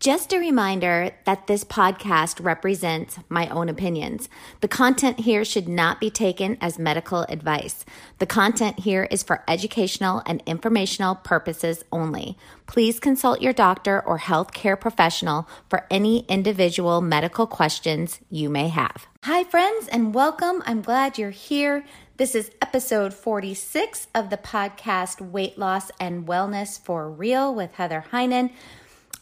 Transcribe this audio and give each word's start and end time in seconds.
Just 0.00 0.32
a 0.32 0.38
reminder 0.38 1.10
that 1.26 1.46
this 1.46 1.62
podcast 1.62 2.42
represents 2.42 3.18
my 3.28 3.48
own 3.48 3.68
opinions. 3.68 4.30
The 4.62 4.66
content 4.66 5.20
here 5.20 5.44
should 5.44 5.68
not 5.68 6.00
be 6.00 6.08
taken 6.08 6.56
as 6.62 6.78
medical 6.78 7.24
advice. 7.28 7.84
The 8.18 8.24
content 8.24 8.78
here 8.78 9.06
is 9.10 9.22
for 9.22 9.44
educational 9.46 10.22
and 10.24 10.42
informational 10.46 11.16
purposes 11.16 11.84
only. 11.92 12.38
Please 12.66 12.98
consult 12.98 13.42
your 13.42 13.52
doctor 13.52 14.00
or 14.00 14.20
healthcare 14.20 14.80
professional 14.80 15.46
for 15.68 15.86
any 15.90 16.20
individual 16.28 17.02
medical 17.02 17.46
questions 17.46 18.20
you 18.30 18.48
may 18.48 18.68
have. 18.68 19.06
Hi, 19.24 19.44
friends, 19.44 19.86
and 19.86 20.14
welcome. 20.14 20.62
I'm 20.64 20.80
glad 20.80 21.18
you're 21.18 21.28
here. 21.28 21.84
This 22.16 22.34
is 22.34 22.50
episode 22.62 23.12
46 23.12 24.08
of 24.14 24.30
the 24.30 24.38
podcast 24.38 25.20
Weight 25.20 25.58
Loss 25.58 25.90
and 26.00 26.26
Wellness 26.26 26.80
for 26.80 27.10
Real 27.10 27.54
with 27.54 27.74
Heather 27.74 28.06
Heynen. 28.12 28.50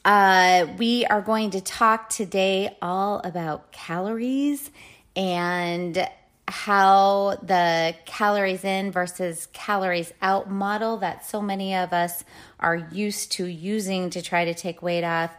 Uh, 0.09 0.67
we 0.79 1.05
are 1.05 1.21
going 1.21 1.51
to 1.51 1.61
talk 1.61 2.09
today 2.09 2.75
all 2.81 3.21
about 3.25 3.71
calories 3.73 4.71
and 5.15 6.09
how 6.49 7.37
the 7.43 7.95
calories 8.07 8.65
in 8.65 8.91
versus 8.91 9.49
calories 9.53 10.11
out 10.23 10.51
model 10.51 10.97
that 10.97 11.27
so 11.27 11.43
many 11.43 11.75
of 11.75 11.93
us 11.93 12.25
are 12.59 12.77
used 12.91 13.33
to 13.33 13.45
using 13.45 14.09
to 14.09 14.23
try 14.23 14.47
to 14.47 14.55
take 14.55 14.81
weight 14.81 15.05
off 15.05 15.31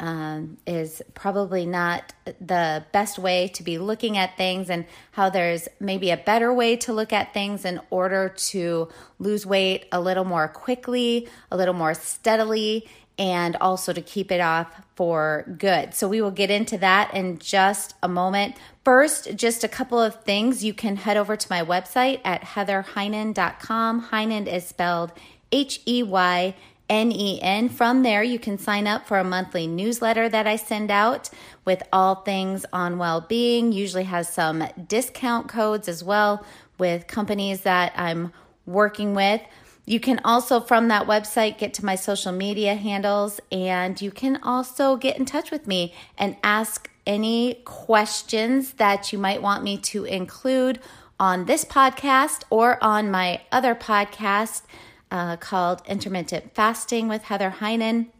um, 0.00 0.56
is 0.66 1.02
probably 1.14 1.66
not 1.66 2.14
the 2.40 2.84
best 2.90 3.18
way 3.18 3.48
to 3.48 3.62
be 3.62 3.76
looking 3.78 4.16
at 4.16 4.36
things, 4.36 4.70
and 4.70 4.86
how 5.12 5.28
there's 5.28 5.68
maybe 5.78 6.10
a 6.10 6.16
better 6.16 6.52
way 6.52 6.76
to 6.76 6.92
look 6.92 7.12
at 7.12 7.34
things 7.34 7.66
in 7.66 7.80
order 7.90 8.30
to 8.30 8.88
lose 9.18 9.44
weight 9.44 9.84
a 9.92 10.00
little 10.00 10.24
more 10.24 10.48
quickly, 10.48 11.28
a 11.50 11.56
little 11.56 11.74
more 11.74 11.92
steadily, 11.92 12.88
and 13.20 13.54
also 13.56 13.92
to 13.92 14.00
keep 14.00 14.32
it 14.32 14.40
off 14.40 14.74
for 14.96 15.44
good. 15.58 15.94
So 15.94 16.08
we 16.08 16.22
will 16.22 16.30
get 16.30 16.50
into 16.50 16.78
that 16.78 17.12
in 17.12 17.38
just 17.38 17.94
a 18.02 18.08
moment. 18.08 18.56
First, 18.82 19.36
just 19.36 19.62
a 19.62 19.68
couple 19.68 20.00
of 20.00 20.24
things. 20.24 20.64
You 20.64 20.72
can 20.72 20.96
head 20.96 21.18
over 21.18 21.36
to 21.36 21.46
my 21.50 21.62
website 21.62 22.22
at 22.24 22.40
heatherheynen.com. 22.40 24.08
Heynen 24.10 24.46
is 24.46 24.64
spelled 24.64 25.12
H 25.52 25.82
E 25.86 26.02
Y 26.02 26.54
N 26.88 27.12
E 27.12 27.38
N. 27.42 27.68
From 27.68 28.02
there, 28.02 28.22
you 28.22 28.38
can 28.38 28.56
sign 28.56 28.86
up 28.86 29.06
for 29.06 29.18
a 29.18 29.24
monthly 29.24 29.66
newsletter 29.66 30.30
that 30.30 30.46
I 30.46 30.56
send 30.56 30.90
out 30.90 31.28
with 31.66 31.82
all 31.92 32.16
things 32.16 32.64
on 32.72 32.96
well 32.96 33.20
being. 33.20 33.70
Usually 33.70 34.04
has 34.04 34.32
some 34.32 34.64
discount 34.88 35.46
codes 35.46 35.88
as 35.88 36.02
well 36.02 36.42
with 36.78 37.06
companies 37.06 37.60
that 37.62 37.92
I'm 37.96 38.32
working 38.64 39.14
with. 39.14 39.42
You 39.90 39.98
can 39.98 40.20
also, 40.24 40.60
from 40.60 40.86
that 40.86 41.08
website, 41.08 41.58
get 41.58 41.74
to 41.74 41.84
my 41.84 41.96
social 41.96 42.30
media 42.30 42.76
handles 42.76 43.40
and 43.50 44.00
you 44.00 44.12
can 44.12 44.40
also 44.40 44.94
get 44.94 45.18
in 45.18 45.24
touch 45.24 45.50
with 45.50 45.66
me 45.66 45.92
and 46.16 46.36
ask 46.44 46.88
any 47.08 47.54
questions 47.64 48.74
that 48.74 49.12
you 49.12 49.18
might 49.18 49.42
want 49.42 49.64
me 49.64 49.78
to 49.78 50.04
include 50.04 50.78
on 51.18 51.46
this 51.46 51.64
podcast 51.64 52.44
or 52.50 52.78
on 52.80 53.10
my 53.10 53.40
other 53.50 53.74
podcast 53.74 54.62
uh, 55.10 55.36
called 55.38 55.82
Intermittent 55.88 56.54
Fasting 56.54 57.08
with 57.08 57.24
Heather 57.24 57.56
Heynen. 57.58 58.10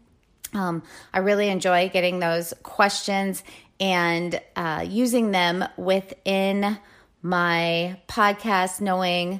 Um, 0.53 0.83
I 1.13 1.19
really 1.19 1.47
enjoy 1.47 1.87
getting 1.87 2.19
those 2.19 2.53
questions 2.63 3.45
and 3.79 4.41
uh, 4.57 4.85
using 4.85 5.31
them 5.31 5.63
within 5.77 6.77
my 7.21 7.97
podcast, 8.09 8.81
knowing 8.81 9.39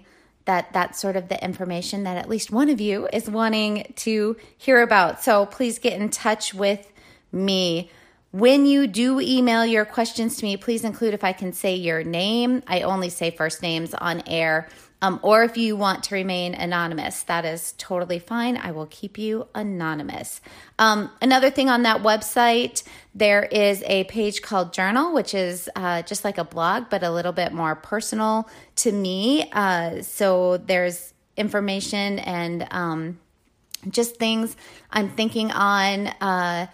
that 0.52 0.74
that's 0.74 1.00
sort 1.00 1.16
of 1.16 1.30
the 1.30 1.42
information 1.42 2.04
that 2.04 2.18
at 2.18 2.28
least 2.28 2.52
one 2.52 2.68
of 2.68 2.82
you 2.82 3.08
is 3.14 3.30
wanting 3.30 3.94
to 3.96 4.36
hear 4.58 4.82
about. 4.82 5.24
So 5.24 5.46
please 5.46 5.80
get 5.80 5.94
in 5.94 6.10
touch 6.10 6.54
with 6.54 6.92
me. 7.32 7.90
When 8.32 8.66
you 8.66 8.86
do 8.86 9.22
email 9.22 9.66
your 9.66 9.86
questions 9.86 10.36
to 10.38 10.44
me, 10.44 10.58
please 10.58 10.84
include 10.84 11.14
if 11.14 11.24
I 11.24 11.32
can 11.32 11.54
say 11.54 11.76
your 11.76 12.04
name. 12.04 12.64
I 12.68 12.82
only 12.82 13.08
say 13.08 13.32
first 13.32 13.62
names 13.62 13.94
on 13.94 14.24
air. 14.28 14.68
Um, 15.02 15.20
or 15.24 15.44
if 15.44 15.58
you 15.58 15.76
want 15.76 16.04
to 16.06 16.16
remain 16.16 16.54
anonymous, 16.54 17.24
that 17.24 17.44
is 17.44 17.74
totally 17.78 18.20
fine. 18.20 18.56
I 18.56 18.72
will 18.72 18.86
keep 18.86 19.18
you 19.18 19.48
anonymous. 19.56 20.42
Um, 20.78 21.10
another 21.22 21.50
thing 21.50 21.70
on 21.70 21.84
that 21.84 22.04
website, 22.04 22.84
there 23.16 23.44
is 23.44 23.84
a 23.88 24.04
page 24.06 24.42
called 24.42 24.74
Journal, 24.74 25.14
which 25.14 25.34
is 25.34 25.70
uh, 25.76 26.04
just 26.04 26.24
like 26.24 26.38
a 26.38 26.44
blog, 26.44 26.86
but 26.90 27.02
a 27.02 27.12
little 27.12 27.32
bit 27.32 27.52
more 27.52 27.76
personal 27.76 28.48
to 28.78 28.92
me. 28.92 29.50
Uh, 29.52 30.04
so 30.04 30.58
there's 30.58 31.14
information 31.36 32.20
and 32.20 32.68
um, 32.70 33.20
just 33.90 34.18
things 34.18 34.56
I'm 34.92 35.10
thinking 35.10 35.52
on. 35.52 36.08
Uh, 36.22 36.68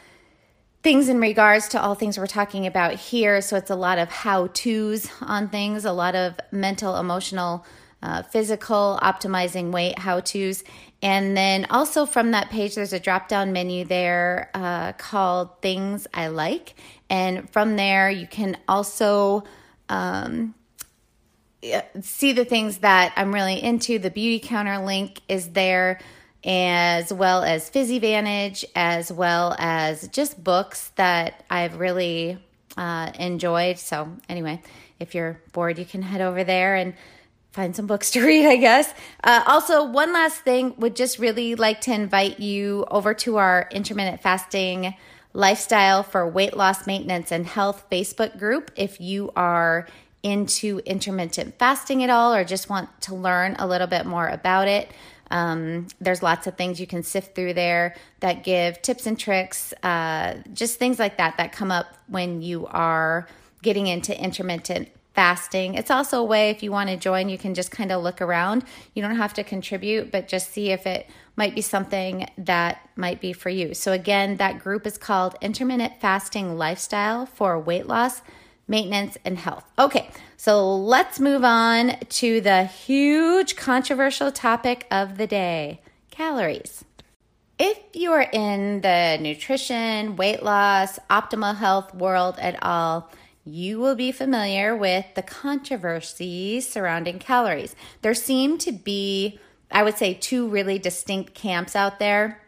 things 0.83 1.09
in 1.09 1.19
regards 1.19 1.67
to 1.69 1.81
all 1.81 1.95
things 1.95 2.17
we're 2.17 2.27
talking 2.27 2.65
about 2.65 2.93
here. 2.93 3.41
So 3.41 3.57
it's 3.57 3.69
a 3.69 3.75
lot 3.75 3.97
of 3.97 4.09
how 4.09 4.47
to's 4.47 5.09
on 5.21 5.49
things, 5.49 5.83
a 5.85 5.91
lot 5.91 6.15
of 6.15 6.39
mental, 6.51 6.97
emotional 6.97 7.65
uh, 8.01 8.23
physical, 8.23 8.99
optimizing 9.01 9.71
weight, 9.71 9.99
how 9.99 10.19
to's. 10.19 10.63
And 11.01 11.37
then 11.37 11.65
also 11.69 12.05
from 12.05 12.31
that 12.31 12.49
page, 12.49 12.75
there's 12.75 12.93
a 12.93 12.99
drop 12.99 13.27
down 13.27 13.53
menu 13.53 13.85
there 13.85 14.49
uh, 14.53 14.93
called 14.93 15.61
Things 15.61 16.07
I 16.13 16.27
Like. 16.27 16.75
And 17.09 17.49
from 17.49 17.75
there, 17.75 18.09
you 18.09 18.27
can 18.27 18.57
also 18.67 19.43
um, 19.89 20.55
see 22.01 22.33
the 22.33 22.45
things 22.45 22.79
that 22.79 23.13
I'm 23.15 23.33
really 23.33 23.61
into. 23.61 23.99
The 23.99 24.11
Beautycounter 24.11 24.83
link 24.85 25.21
is 25.27 25.49
there, 25.49 25.99
as 26.43 27.11
well 27.11 27.43
as 27.43 27.69
Fizzy 27.69 27.99
Vantage, 27.99 28.65
as 28.75 29.11
well 29.11 29.55
as 29.57 30.07
just 30.09 30.43
books 30.43 30.91
that 30.95 31.43
I've 31.49 31.79
really 31.79 32.37
uh, 32.77 33.11
enjoyed. 33.19 33.79
So, 33.79 34.11
anyway, 34.29 34.61
if 34.99 35.15
you're 35.15 35.39
bored, 35.51 35.79
you 35.79 35.85
can 35.85 36.01
head 36.01 36.21
over 36.21 36.43
there 36.43 36.75
and 36.75 36.93
find 37.57 37.75
some 37.75 37.87
books 37.87 38.11
to 38.11 38.21
read, 38.25 38.45
I 38.45 38.55
guess. 38.55 38.93
Uh, 39.23 39.43
also, 39.47 39.83
one 39.83 40.13
last 40.13 40.41
thing 40.41 40.75
would 40.77 40.95
just 40.95 41.17
really 41.17 41.55
like 41.55 41.81
to 41.81 41.91
invite 41.91 42.39
you 42.39 42.85
over 42.89 43.15
to 43.15 43.37
our 43.37 43.67
intermittent 43.71 44.21
fasting 44.21 44.93
lifestyle 45.33 46.03
for 46.03 46.27
weight 46.29 46.55
loss 46.55 46.85
maintenance 46.85 47.31
and 47.31 47.45
health 47.47 47.85
Facebook 47.91 48.37
group 48.37 48.71
if 48.75 49.01
you 49.01 49.31
are 49.35 49.87
into 50.23 50.79
intermittent 50.85 51.57
fasting 51.57 52.03
at 52.03 52.09
all 52.09 52.33
or 52.33 52.43
just 52.43 52.69
want 52.69 52.89
to 53.01 53.15
learn 53.15 53.55
a 53.59 53.67
little 53.67 53.87
bit 53.87 54.05
more 54.05 54.27
about 54.27 54.67
it. 54.67 54.91
Um, 55.29 55.87
there's 55.99 56.23
lots 56.23 56.47
of 56.47 56.55
things 56.57 56.79
you 56.79 56.87
can 56.87 57.03
sift 57.03 57.35
through 57.35 57.53
there 57.53 57.95
that 58.19 58.43
give 58.43 58.81
tips 58.81 59.07
and 59.07 59.19
tricks, 59.19 59.73
uh, 59.83 60.35
just 60.53 60.77
things 60.77 60.99
like 60.99 61.17
that 61.17 61.37
that 61.37 61.51
come 61.51 61.71
up 61.71 61.87
when 62.07 62.41
you 62.41 62.67
are 62.67 63.27
getting 63.63 63.87
into 63.87 64.17
intermittent 64.17 64.89
fasting. 65.17 65.73
It's 65.73 65.89
also 65.89 66.19
a 66.19 66.23
way 66.23 66.51
if 66.51 66.61
you 66.61 66.71
want 66.71 66.91
to 66.91 66.95
join, 66.95 67.27
you 67.27 67.39
can 67.39 67.55
just 67.55 67.71
kind 67.71 67.91
of 67.91 68.03
look 68.03 68.21
around. 68.21 68.63
You 68.93 69.01
don't 69.01 69.15
have 69.15 69.33
to 69.33 69.43
contribute, 69.43 70.11
but 70.11 70.27
just 70.27 70.51
see 70.51 70.69
if 70.69 70.85
it 70.85 71.09
might 71.35 71.55
be 71.55 71.61
something 71.61 72.29
that 72.37 72.87
might 72.95 73.19
be 73.19 73.33
for 73.33 73.49
you. 73.49 73.73
So, 73.73 73.93
again, 73.93 74.37
that 74.37 74.59
group 74.59 74.85
is 74.85 74.95
called 74.95 75.35
Intermittent 75.41 75.99
Fasting 75.99 76.55
Lifestyle 76.55 77.25
for 77.25 77.59
Weight 77.59 77.87
Loss, 77.87 78.21
Maintenance, 78.67 79.17
and 79.25 79.39
Health. 79.39 79.65
Okay, 79.79 80.07
so 80.37 80.75
let's 80.75 81.19
move 81.19 81.43
on 81.43 81.97
to 82.09 82.39
the 82.39 82.65
huge 82.65 83.55
controversial 83.55 84.31
topic 84.31 84.85
of 84.91 85.17
the 85.17 85.25
day 85.25 85.81
calories. 86.11 86.85
If 87.57 87.79
you 87.93 88.11
are 88.11 88.21
in 88.21 88.81
the 88.81 89.17
nutrition, 89.19 90.15
weight 90.15 90.43
loss, 90.43 90.99
optimal 91.09 91.55
health 91.55 91.95
world 91.95 92.35
at 92.37 92.61
all, 92.61 93.09
you 93.47 93.79
will 93.79 93.95
be 93.95 94.11
familiar 94.11 94.75
with 94.75 95.05
the 95.15 95.21
controversy 95.21 96.61
surrounding 96.61 97.19
calories. 97.19 97.75
There 98.01 98.13
seem 98.13 98.57
to 98.59 98.71
be, 98.71 99.39
I 99.71 99.83
would 99.83 99.97
say, 99.97 100.13
two 100.13 100.47
really 100.47 100.77
distinct 100.79 101.33
camps 101.33 101.75
out 101.75 101.99
there 101.99 102.41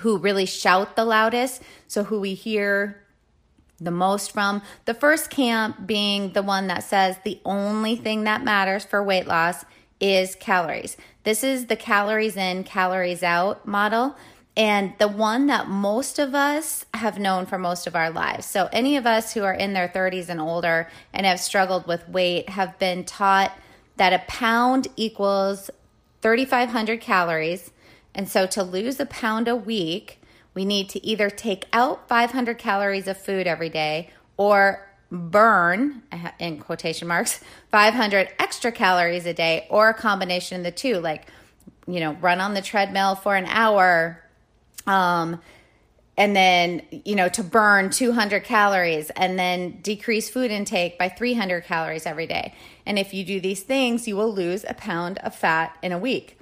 who 0.00 0.18
really 0.18 0.46
shout 0.46 0.96
the 0.96 1.04
loudest. 1.04 1.62
So, 1.86 2.04
who 2.04 2.20
we 2.20 2.34
hear 2.34 3.00
the 3.80 3.90
most 3.90 4.32
from. 4.32 4.62
The 4.84 4.94
first 4.94 5.30
camp 5.30 5.86
being 5.86 6.32
the 6.32 6.42
one 6.42 6.68
that 6.68 6.84
says 6.84 7.16
the 7.24 7.40
only 7.44 7.96
thing 7.96 8.24
that 8.24 8.44
matters 8.44 8.84
for 8.84 9.02
weight 9.02 9.26
loss 9.26 9.64
is 10.00 10.34
calories. 10.34 10.96
This 11.24 11.42
is 11.42 11.66
the 11.66 11.76
calories 11.76 12.36
in, 12.36 12.64
calories 12.64 13.22
out 13.22 13.66
model. 13.66 14.16
And 14.56 14.94
the 14.98 15.08
one 15.08 15.48
that 15.48 15.68
most 15.68 16.18
of 16.18 16.34
us 16.34 16.84
have 16.94 17.18
known 17.18 17.44
for 17.44 17.58
most 17.58 17.86
of 17.86 17.96
our 17.96 18.10
lives. 18.10 18.46
So, 18.46 18.68
any 18.72 18.96
of 18.96 19.06
us 19.06 19.34
who 19.34 19.42
are 19.42 19.54
in 19.54 19.72
their 19.72 19.88
30s 19.88 20.28
and 20.28 20.40
older 20.40 20.88
and 21.12 21.26
have 21.26 21.40
struggled 21.40 21.86
with 21.86 22.08
weight 22.08 22.50
have 22.50 22.78
been 22.78 23.04
taught 23.04 23.52
that 23.96 24.12
a 24.12 24.22
pound 24.28 24.88
equals 24.96 25.70
3,500 26.22 27.00
calories. 27.00 27.70
And 28.14 28.28
so, 28.28 28.46
to 28.46 28.62
lose 28.62 29.00
a 29.00 29.06
pound 29.06 29.48
a 29.48 29.56
week, 29.56 30.20
we 30.54 30.64
need 30.64 30.88
to 30.90 31.04
either 31.04 31.30
take 31.30 31.66
out 31.72 32.08
500 32.08 32.56
calories 32.56 33.08
of 33.08 33.16
food 33.16 33.48
every 33.48 33.68
day 33.68 34.10
or 34.36 34.88
burn, 35.10 36.02
uh, 36.12 36.30
in 36.38 36.58
quotation 36.58 37.08
marks, 37.08 37.40
500 37.70 38.28
extra 38.38 38.70
calories 38.70 39.26
a 39.26 39.34
day 39.34 39.66
or 39.68 39.88
a 39.88 39.94
combination 39.94 40.58
of 40.58 40.64
the 40.64 40.70
two, 40.70 40.98
like, 40.98 41.26
you 41.86 41.98
know, 41.98 42.12
run 42.14 42.40
on 42.40 42.54
the 42.54 42.62
treadmill 42.62 43.16
for 43.16 43.34
an 43.36 43.46
hour, 43.46 44.23
um, 44.86 45.40
and 46.16 46.34
then 46.34 46.82
you 46.90 47.16
know 47.16 47.28
to 47.28 47.42
burn 47.42 47.90
200 47.90 48.44
calories 48.44 49.10
and 49.10 49.38
then 49.38 49.80
decrease 49.82 50.30
food 50.30 50.50
intake 50.50 50.98
by 50.98 51.08
300 51.08 51.64
calories 51.64 52.06
every 52.06 52.26
day. 52.26 52.54
And 52.86 52.98
if 52.98 53.12
you 53.14 53.24
do 53.24 53.40
these 53.40 53.62
things 53.62 54.06
you 54.06 54.16
will 54.16 54.32
lose 54.32 54.64
a 54.68 54.74
pound 54.74 55.18
of 55.18 55.34
fat 55.34 55.76
in 55.82 55.92
a 55.92 55.98
week. 55.98 56.38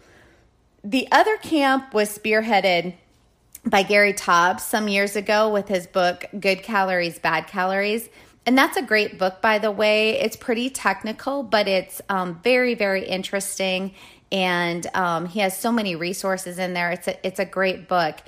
The 0.85 1.09
other 1.13 1.37
camp 1.39 1.95
was 1.95 2.17
spearheaded 2.17 2.95
by 3.65 3.83
gary 3.85 4.13
taubes 4.13 4.61
some 4.61 4.89
years 4.89 5.15
ago 5.15 5.49
with 5.49 5.69
his 5.69 5.87
book 5.87 6.25
good 6.39 6.63
calories 6.63 7.19
bad 7.19 7.47
calories. 7.47 8.09
And 8.45 8.59
that's 8.59 8.77
a 8.77 8.83
great 8.83 9.19
book 9.19 9.41
by 9.41 9.59
the 9.59 9.71
way. 9.71 10.21
It's 10.21 10.37
pretty 10.37 10.69
technical 10.69 11.43
but 11.43 11.67
it's 11.67 12.03
um, 12.11 12.41
very 12.43 12.75
very 12.75 13.07
interesting 13.07 13.95
and 14.33 14.87
um, 14.95 15.27
he 15.27 15.41
has 15.41 15.57
so 15.57 15.71
many 15.71 15.95
resources 15.95 16.59
in 16.59 16.73
there. 16.73 16.91
It's 16.91 17.07
a 17.07 17.27
it's 17.27 17.39
a 17.39 17.45
great 17.45 17.87
book. 17.87 18.19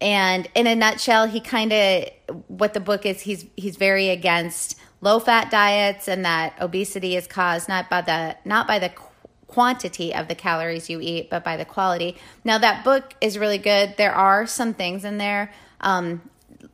And 0.00 0.48
in 0.56 0.66
a 0.66 0.74
nutshell, 0.74 1.28
he 1.28 1.40
kind 1.40 1.72
of 1.72 2.08
what 2.48 2.74
the 2.74 2.80
book 2.80 3.04
is. 3.06 3.20
He's 3.20 3.44
he's 3.54 3.76
very 3.76 4.08
against 4.08 4.80
low 5.02 5.18
fat 5.20 5.50
diets 5.50 6.08
and 6.08 6.24
that 6.24 6.54
obesity 6.60 7.16
is 7.16 7.26
caused 7.26 7.68
not 7.68 7.90
by 7.90 8.00
the 8.00 8.36
not 8.44 8.66
by 8.66 8.78
the 8.78 8.90
quantity 9.46 10.14
of 10.14 10.28
the 10.28 10.34
calories 10.34 10.88
you 10.88 10.98
eat, 11.00 11.28
but 11.28 11.44
by 11.44 11.58
the 11.58 11.66
quality. 11.66 12.16
Now 12.42 12.56
that 12.58 12.82
book 12.82 13.14
is 13.20 13.38
really 13.38 13.58
good. 13.58 13.96
There 13.98 14.14
are 14.14 14.46
some 14.46 14.72
things 14.72 15.04
in 15.04 15.18
there. 15.18 15.52
Um, 15.82 16.22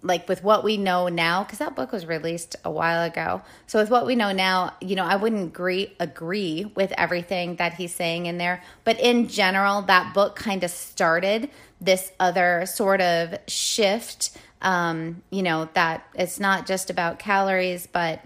like 0.03 0.29
with 0.29 0.45
what 0.45 0.62
we 0.62 0.77
know 0.77 1.09
now 1.09 1.43
because 1.43 1.59
that 1.59 1.75
book 1.75 1.91
was 1.91 2.06
released 2.06 2.55
a 2.65 2.71
while 2.71 3.03
ago. 3.03 3.43
So 3.67 3.81
with 3.81 3.91
what 3.91 4.06
we 4.06 4.15
know 4.15 4.33
now 4.33 4.75
you 4.81 4.95
know 4.95 5.05
i 5.05 5.17
wouldn't 5.17 5.49
agree 5.49 5.95
agree 5.99 6.71
with 6.77 6.93
everything 6.97 7.56
that 7.56 7.75
he's 7.75 7.95
saying 7.95 8.27
in 8.27 8.39
there. 8.39 8.62
But 8.85 9.00
in 9.00 9.29
general 9.29 9.83
that 9.83 10.15
book 10.15 10.37
kind 10.37 10.62
of 10.62 10.71
started 10.71 11.50
this 11.81 12.12
other 12.21 12.65
sort 12.67 13.00
of 13.00 13.35
shift 13.49 14.37
um, 14.62 15.23
you 15.31 15.43
know 15.43 15.69
that 15.75 16.06
it's 16.15 16.39
not 16.39 16.67
just 16.67 16.91
about 16.91 17.19
calories 17.19 17.87
but 17.87 18.21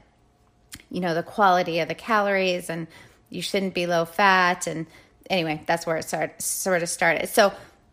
you 0.91 1.01
know 1.01 1.15
the 1.15 1.23
quality 1.23 1.79
of 1.81 1.89
the 1.89 1.95
calories 1.95 2.69
and 2.69 2.87
you 3.31 3.41
shouldn't 3.41 3.75
be 3.75 3.87
low 3.87 4.05
fat 4.05 4.67
and 4.67 4.87
anyway 5.31 5.63
that's 5.67 5.87
where 5.87 5.97
it 5.97 6.05
started, 6.05 6.41
sort 6.41 6.83
of 6.83 6.89
started. 6.91 7.29
So 7.29 7.53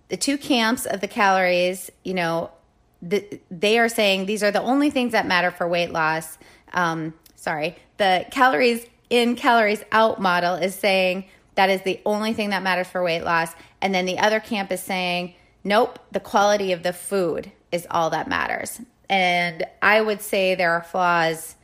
the 0.10 0.18
two 0.18 0.38
camps 0.38 0.86
of 0.86 1.00
the 1.00 1.08
calories 1.08 1.90
you 2.04 2.14
know 2.14 2.52
the, 3.02 3.40
they 3.50 3.80
are 3.80 3.90
saying 3.90 4.26
these 4.26 4.44
are 4.44 4.52
the 4.52 4.62
only 4.62 4.90
things 4.90 5.14
that 5.14 5.26
matter 5.26 5.52
for 5.52 5.68
weight 5.68 5.92
loss. 5.92 6.38
Um, 6.74 7.14
sorry, 7.36 7.78
the 7.98 8.26
calories 8.32 8.86
in, 9.10 9.36
calories 9.36 9.84
out 9.92 10.22
model 10.22 10.56
is 10.56 10.76
saying 10.76 11.26
that 11.56 11.70
is 11.70 11.82
the 11.82 12.00
only 12.06 12.34
thing 12.34 12.52
that 12.52 12.64
matters 12.64 12.88
for 12.88 13.04
weight 13.04 13.24
loss. 13.24 13.52
And 13.82 13.94
then 13.94 14.06
the 14.06 14.20
other 14.20 14.40
camp 14.40 14.72
is 14.72 14.82
saying, 14.82 15.34
nope, 15.64 16.00
the 16.12 16.20
quality 16.20 16.72
of 16.72 16.84
the 16.84 16.94
food 16.94 17.52
is 17.72 17.88
all 17.92 18.10
that 18.12 18.28
matters. 18.28 18.80
And 19.10 19.66
I 19.82 20.02
would 20.02 20.22
say 20.22 20.56
there 20.56 20.72
are 20.74 20.84
flaws 20.84 21.56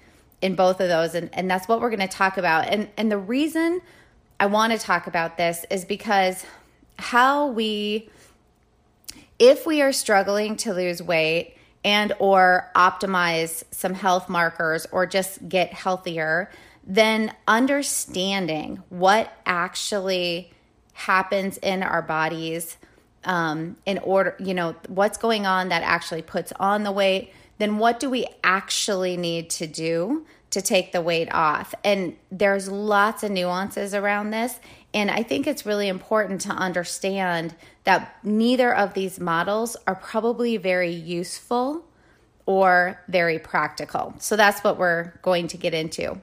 in 0.41 0.55
both 0.55 0.81
of 0.81 0.89
those. 0.89 1.15
And, 1.15 1.29
and 1.33 1.49
that's 1.49 1.67
what 1.67 1.79
we're 1.79 1.89
going 1.89 2.07
to 2.07 2.07
talk 2.07 2.37
about. 2.37 2.67
And, 2.67 2.89
and 2.97 3.11
the 3.11 3.17
reason 3.17 3.81
I 4.39 4.47
want 4.47 4.73
to 4.73 4.79
talk 4.79 5.07
about 5.07 5.37
this 5.37 5.65
is 5.69 5.85
because 5.85 6.45
how 6.97 7.47
we 7.47 8.09
if 9.39 9.65
we 9.65 9.81
are 9.81 9.91
struggling 9.91 10.55
to 10.57 10.73
lose 10.73 11.01
weight 11.01 11.55
and 11.83 12.13
or 12.19 12.71
optimize 12.75 13.63
some 13.71 13.93
health 13.93 14.27
markers 14.29 14.87
or 14.91 15.05
just 15.05 15.47
get 15.47 15.73
healthier, 15.73 16.49
then 16.85 17.33
understanding 17.47 18.81
what 18.89 19.31
actually 19.45 20.51
happens 20.93 21.57
in 21.57 21.83
our 21.83 22.01
bodies 22.01 22.77
um, 23.25 23.75
in 23.85 23.97
order, 23.99 24.35
you 24.39 24.53
know, 24.53 24.75
what's 24.87 25.17
going 25.17 25.45
on 25.45 25.69
that 25.69 25.83
actually 25.83 26.21
puts 26.21 26.53
on 26.59 26.83
the 26.83 26.91
weight, 26.91 27.33
then 27.57 27.77
what 27.77 27.99
do 27.99 28.09
we 28.09 28.25
actually 28.43 29.17
need 29.17 29.49
to 29.49 29.67
do 29.67 30.25
to 30.51 30.61
take 30.61 30.91
the 30.91 31.01
weight 31.01 31.31
off? 31.33 31.73
And 31.83 32.15
there's 32.31 32.69
lots 32.69 33.23
of 33.23 33.31
nuances 33.31 33.93
around 33.93 34.31
this. 34.31 34.59
And 34.95 35.11
I 35.11 35.23
think 35.23 35.45
it's 35.45 35.65
really 35.65 35.89
important 35.89 36.41
to 36.41 36.51
understand 36.51 37.53
that 37.83 38.17
neither 38.23 38.73
of 38.73 38.93
these 38.93 39.19
models 39.19 39.75
are 39.85 39.95
probably 39.95 40.55
very 40.55 40.91
useful 40.91 41.85
or 42.45 43.01
very 43.09 43.37
practical. 43.37 44.15
So 44.19 44.37
that's 44.37 44.63
what 44.63 44.77
we're 44.77 45.11
going 45.21 45.49
to 45.49 45.57
get 45.57 45.73
into. 45.73 46.21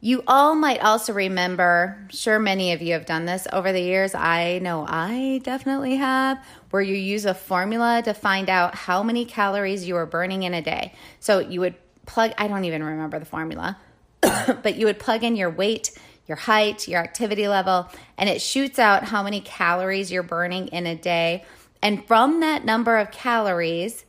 You 0.00 0.22
all 0.26 0.54
might 0.54 0.82
also 0.82 1.12
remember, 1.12 2.06
sure, 2.10 2.38
many 2.38 2.72
of 2.72 2.82
you 2.82 2.92
have 2.92 3.06
done 3.06 3.24
this 3.24 3.48
over 3.52 3.72
the 3.72 3.80
years. 3.80 4.14
I 4.14 4.60
know 4.60 4.84
I 4.88 5.40
definitely 5.42 5.96
have, 5.96 6.44
where 6.70 6.82
you 6.82 6.94
use 6.94 7.24
a 7.24 7.34
formula 7.34 8.02
to 8.04 8.14
find 8.14 8.50
out 8.50 8.74
how 8.74 9.02
many 9.02 9.24
calories 9.24 9.86
you 9.86 9.96
are 9.96 10.06
burning 10.06 10.44
in 10.44 10.54
a 10.54 10.62
day. 10.62 10.92
So 11.18 11.40
you 11.40 11.58
would 11.60 11.74
plug, 12.06 12.32
I 12.38 12.46
don't 12.46 12.64
even 12.64 12.84
remember 12.84 13.18
the 13.18 13.24
formula, 13.24 13.78
but 14.20 14.76
you 14.76 14.86
would 14.86 15.00
plug 15.00 15.24
in 15.24 15.34
your 15.34 15.50
weight 15.50 15.96
your 16.26 16.36
height, 16.36 16.88
your 16.88 17.00
activity 17.00 17.48
level, 17.48 17.88
and 18.16 18.28
it 18.28 18.40
shoots 18.40 18.78
out 18.78 19.04
how 19.04 19.22
many 19.22 19.40
calories 19.40 20.12
you're 20.12 20.22
burning 20.22 20.68
in 20.68 20.86
a 20.86 20.94
day. 20.94 21.44
And 21.82 22.06
from 22.06 22.40
that 22.40 22.64
number 22.64 22.96
of 22.96 23.10
calories, 23.10 24.04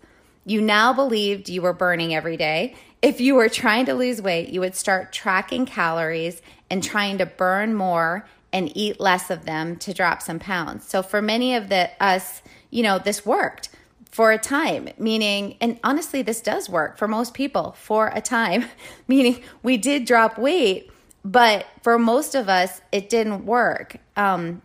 you 0.45 0.61
now 0.61 0.93
believed 0.93 1.49
you 1.49 1.61
were 1.61 1.73
burning 1.73 2.13
every 2.13 2.37
day. 2.37 2.75
If 3.01 3.19
you 3.19 3.35
were 3.35 3.49
trying 3.49 3.85
to 3.87 3.93
lose 3.93 4.21
weight, 4.21 4.49
you 4.49 4.59
would 4.59 4.75
start 4.75 5.11
tracking 5.11 5.65
calories 5.65 6.41
and 6.69 6.83
trying 6.83 7.17
to 7.17 7.25
burn 7.25 7.73
more 7.73 8.25
and 8.53 8.71
eat 8.77 8.99
less 8.99 9.31
of 9.31 9.45
them 9.45 9.75
to 9.77 9.93
drop 9.93 10.21
some 10.21 10.39
pounds. 10.39 10.87
So 10.87 11.01
for 11.01 11.21
many 11.21 11.55
of 11.55 11.69
the 11.69 11.89
us, 11.99 12.41
you 12.69 12.83
know, 12.83 12.99
this 12.99 13.25
worked 13.25 13.69
for 14.11 14.31
a 14.31 14.37
time, 14.37 14.89
meaning, 14.99 15.57
and 15.59 15.79
honestly, 15.83 16.21
this 16.21 16.39
does 16.39 16.69
work 16.69 16.97
for 16.99 17.07
most 17.07 17.33
people 17.33 17.71
for 17.79 18.11
a 18.13 18.21
time, 18.21 18.65
meaning 19.07 19.41
we 19.63 19.75
did 19.75 20.05
drop 20.05 20.37
weight, 20.37 20.91
but 21.23 21.65
for 21.81 21.97
most 21.97 22.35
of 22.35 22.49
us, 22.49 22.81
it 22.91 23.09
didn't 23.09 23.45
work. 23.45 23.97
Um, 24.15 24.61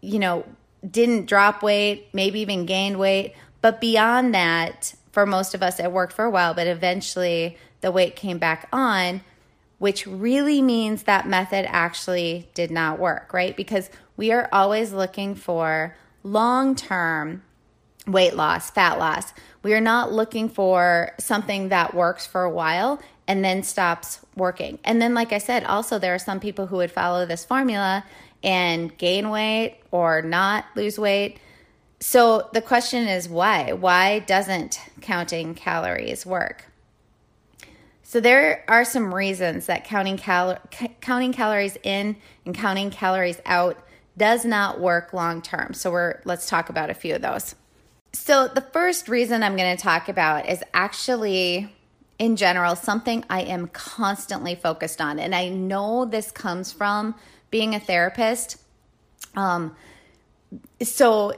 you 0.00 0.18
know, 0.18 0.44
didn't 0.88 1.26
drop 1.26 1.62
weight, 1.62 2.08
maybe 2.12 2.40
even 2.40 2.66
gained 2.66 2.98
weight. 2.98 3.34
But 3.60 3.80
beyond 3.80 4.34
that, 4.34 4.94
for 5.12 5.26
most 5.26 5.54
of 5.54 5.62
us, 5.62 5.80
it 5.80 5.92
worked 5.92 6.12
for 6.12 6.24
a 6.24 6.30
while, 6.30 6.54
but 6.54 6.66
eventually 6.66 7.56
the 7.80 7.90
weight 7.90 8.16
came 8.16 8.38
back 8.38 8.68
on, 8.72 9.22
which 9.78 10.06
really 10.06 10.62
means 10.62 11.02
that 11.04 11.26
method 11.26 11.66
actually 11.68 12.48
did 12.54 12.70
not 12.70 12.98
work, 12.98 13.32
right? 13.32 13.56
Because 13.56 13.90
we 14.16 14.32
are 14.32 14.48
always 14.52 14.92
looking 14.92 15.34
for 15.34 15.96
long 16.22 16.74
term 16.74 17.42
weight 18.06 18.34
loss, 18.34 18.70
fat 18.70 18.98
loss. 18.98 19.32
We 19.62 19.74
are 19.74 19.80
not 19.80 20.12
looking 20.12 20.48
for 20.48 21.12
something 21.18 21.68
that 21.68 21.94
works 21.94 22.26
for 22.26 22.44
a 22.44 22.50
while 22.50 23.00
and 23.28 23.44
then 23.44 23.62
stops 23.62 24.20
working. 24.34 24.78
And 24.82 25.00
then, 25.00 25.14
like 25.14 25.32
I 25.32 25.38
said, 25.38 25.62
also 25.62 25.98
there 25.98 26.14
are 26.14 26.18
some 26.18 26.40
people 26.40 26.66
who 26.66 26.76
would 26.76 26.90
follow 26.90 27.26
this 27.26 27.44
formula 27.44 28.04
and 28.42 28.96
gain 28.96 29.28
weight 29.30 29.76
or 29.90 30.22
not 30.22 30.64
lose 30.74 30.98
weight. 30.98 31.38
So 32.00 32.48
the 32.52 32.62
question 32.62 33.06
is 33.06 33.28
why? 33.28 33.72
Why 33.72 34.20
doesn't 34.20 34.80
counting 35.02 35.54
calories 35.54 36.24
work? 36.24 36.64
So 38.02 38.20
there 38.20 38.64
are 38.68 38.86
some 38.86 39.14
reasons 39.14 39.66
that 39.66 39.84
counting 39.84 40.16
cal- 40.16 40.58
counting 41.02 41.32
calories 41.32 41.76
in 41.82 42.16
and 42.46 42.54
counting 42.54 42.90
calories 42.90 43.40
out 43.44 43.76
does 44.16 44.46
not 44.46 44.80
work 44.80 45.12
long 45.12 45.42
term. 45.42 45.74
So 45.74 45.90
we're 45.90 46.20
let's 46.24 46.48
talk 46.48 46.70
about 46.70 46.88
a 46.88 46.94
few 46.94 47.14
of 47.14 47.22
those. 47.22 47.54
So 48.14 48.48
the 48.48 48.62
first 48.62 49.08
reason 49.08 49.42
I'm 49.42 49.56
going 49.56 49.76
to 49.76 49.82
talk 49.82 50.08
about 50.08 50.48
is 50.48 50.62
actually 50.72 51.70
in 52.18 52.36
general 52.36 52.74
something 52.74 53.24
I 53.30 53.42
am 53.42 53.68
constantly 53.68 54.54
focused 54.54 55.00
on. 55.00 55.18
And 55.18 55.34
I 55.34 55.48
know 55.48 56.04
this 56.04 56.30
comes 56.30 56.72
from 56.72 57.14
being 57.50 57.74
a 57.74 57.80
therapist. 57.80 58.58
Um, 59.36 59.76
so 60.82 61.34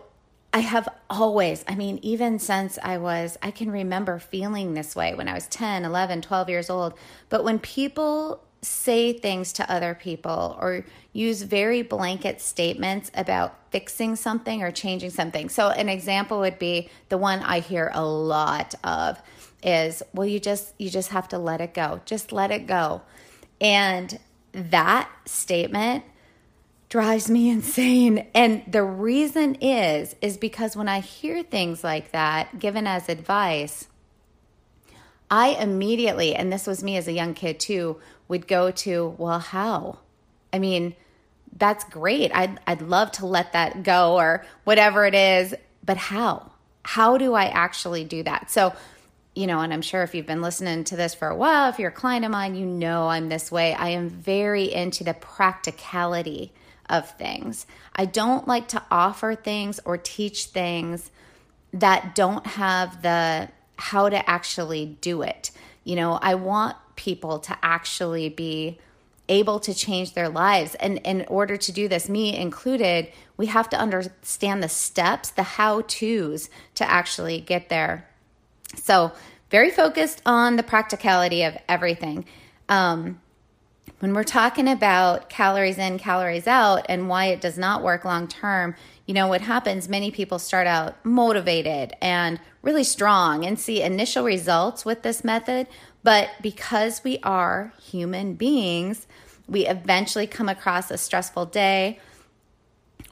I 0.53 0.61
have 0.61 0.89
always, 1.09 1.65
I 1.69 1.75
mean, 1.75 1.99
even 2.03 2.39
since 2.39 2.79
I 2.83 2.99
was, 2.99 3.39
I 3.43 3.51
can 3.51 3.71
remember 3.71 4.19
feeling 4.19 4.75
this 4.75 4.97
way 4.97 5.15
when 5.15 5.29
I 5.29 5.35
was 5.35 5.47
10, 5.49 5.85
11, 5.85 6.23
12 6.23 6.49
years 6.49 6.71
old. 6.71 6.95
But 7.29 7.45
when 7.45 7.59
people 7.59 8.43
say 8.63 9.13
things 9.13 9.53
to 9.55 9.73
other 9.73 9.95
people 9.95 10.59
or 10.61 10.85
use 11.13 11.43
very 11.43 11.83
blanket 11.83 12.41
statements 12.41 13.11
about 13.15 13.57
fixing 13.71 14.17
something 14.17 14.63
or 14.63 14.71
changing 14.71 15.11
something. 15.11 15.49
So, 15.49 15.69
an 15.71 15.89
example 15.89 16.41
would 16.41 16.59
be 16.59 16.91
the 17.09 17.17
one 17.17 17.41
I 17.41 17.61
hear 17.61 17.91
a 17.95 18.05
lot 18.05 18.75
of 18.85 19.21
is, 19.63 20.03
well, 20.15 20.27
you 20.27 20.41
just 20.41 20.75
you 20.79 20.91
just 20.91 21.11
have 21.11 21.29
to 21.29 21.39
let 21.39 21.61
it 21.61 21.75
go. 21.75 22.01
Just 22.05 22.33
let 22.33 22.51
it 22.51 22.67
go. 22.67 23.03
And 23.61 24.19
that 24.53 25.11
statement 25.27 26.05
drives 26.89 27.31
me 27.31 27.51
insane. 27.51 28.27
And 28.35 28.63
the 28.67 28.83
reason 28.83 29.57
is 29.57 30.17
is 30.21 30.37
because 30.37 30.77
when 30.77 30.89
I 30.89 31.01
hear 31.01 31.43
things 31.43 31.85
like 31.85 32.13
that 32.13 32.59
given 32.59 32.87
as 32.87 33.09
advice, 33.09 33.87
I 35.31 35.51
immediately, 35.51 36.35
and 36.35 36.53
this 36.53 36.67
was 36.67 36.83
me 36.83 36.97
as 36.97 37.07
a 37.07 37.13
young 37.13 37.35
kid 37.35 37.61
too, 37.61 38.01
would 38.27 38.49
go 38.49 38.71
to, 38.71 39.15
well, 39.17 39.39
how? 39.39 39.99
I 40.53 40.59
mean, 40.59 40.97
that's 41.57 41.85
great. 41.85 42.33
I'd, 42.35 42.59
I'd 42.67 42.83
love 42.83 43.13
to 43.13 43.27
let 43.27 43.53
that 43.53 43.83
go 43.83 44.17
or 44.17 44.45
whatever 44.65 45.05
it 45.07 45.15
is, 45.15 45.55
but 45.85 45.97
how? 45.97 46.51
How 46.83 47.17
do 47.17 47.35
I 47.35 47.45
actually 47.45 48.05
do 48.05 48.23
that? 48.25 48.51
So, 48.51 48.73
you 49.41 49.47
know, 49.47 49.61
and 49.61 49.73
I'm 49.73 49.81
sure 49.81 50.03
if 50.03 50.15
you've 50.15 50.27
been 50.27 50.43
listening 50.43 50.85
to 50.85 50.97
this 50.97 51.15
for 51.15 51.27
a 51.29 51.35
while, 51.35 51.71
if 51.71 51.79
you're 51.79 51.89
a 51.89 51.93
client 51.93 52.27
of 52.27 52.31
mine, 52.31 52.55
you 52.55 52.67
know 52.67 53.09
I'm 53.09 53.31
this 53.31 53.51
way. 53.51 53.73
I 53.73 53.89
am 53.89 54.11
very 54.11 54.71
into 54.71 55.03
the 55.03 55.15
practicality 55.15 56.53
of 56.91 57.09
things. 57.17 57.65
I 57.97 58.05
don't 58.05 58.47
like 58.47 58.69
to 58.69 58.83
offer 58.91 59.35
things 59.35 59.81
or 59.87 59.97
teach 59.97 60.45
things 60.45 61.11
that 61.73 62.15
don't 62.15 62.47
have 62.49 63.01
the 63.01 63.49
how 63.77 64.11
to 64.11 64.29
actually 64.29 64.99
do 65.01 65.23
it. 65.23 65.53
You 65.85 65.97
know, 65.97 66.19
I 66.21 66.35
want 66.35 66.77
people 66.97 67.39
to 67.39 67.57
actually 67.63 68.29
be 68.29 68.79
able 69.31 69.59
to 69.61 69.73
change 69.73 70.13
their 70.13 70.29
lives. 70.29 70.75
And 70.75 70.99
in 70.99 71.25
order 71.29 71.57
to 71.57 71.73
do 71.73 71.89
this, 71.89 72.11
me 72.11 72.37
included, 72.37 73.11
we 73.39 73.47
have 73.47 73.71
to 73.71 73.79
understand 73.79 74.63
the 74.63 74.69
steps, 74.69 75.31
the 75.31 75.45
how 75.45 75.81
to's 75.81 76.51
to 76.75 76.91
actually 76.91 77.41
get 77.41 77.71
there. 77.71 78.10
So, 78.77 79.13
very 79.51 79.71
focused 79.71 80.23
on 80.25 80.57
the 80.57 80.63
practicality 80.63 81.43
of 81.43 81.57
everything. 81.69 82.25
Um, 82.69 83.21
when 83.99 84.15
we're 84.15 84.25
talking 84.25 84.69
about 84.69 85.29
calories 85.29 85.77
in, 85.77 85.99
calories 85.99 86.47
out, 86.47 86.87
and 86.89 87.09
why 87.09 87.27
it 87.27 87.41
does 87.41 87.59
not 87.59 87.83
work 87.83 88.05
long 88.05 88.29
term, 88.29 88.75
you 89.07 89.13
know, 89.13 89.27
what 89.27 89.43
happens, 89.43 89.89
many 89.89 90.11
people 90.11 90.39
start 90.39 90.67
out 90.67 91.05
motivated 91.05 91.93
and 92.01 92.41
really 92.63 92.85
strong 92.85 93.45
and 93.45 93.59
see 93.59 93.83
initial 93.83 94.25
results 94.25 94.85
with 94.85 95.03
this 95.03 95.25
method. 95.25 95.67
But 96.03 96.31
because 96.41 97.03
we 97.05 97.19
are 97.23 97.75
human 97.79 98.35
beings, 98.35 99.07
we 99.49 99.67
eventually 99.67 100.27
come 100.27 100.49
across 100.49 100.91
a 100.91 100.97
stressful 100.97 101.47
day 101.47 101.99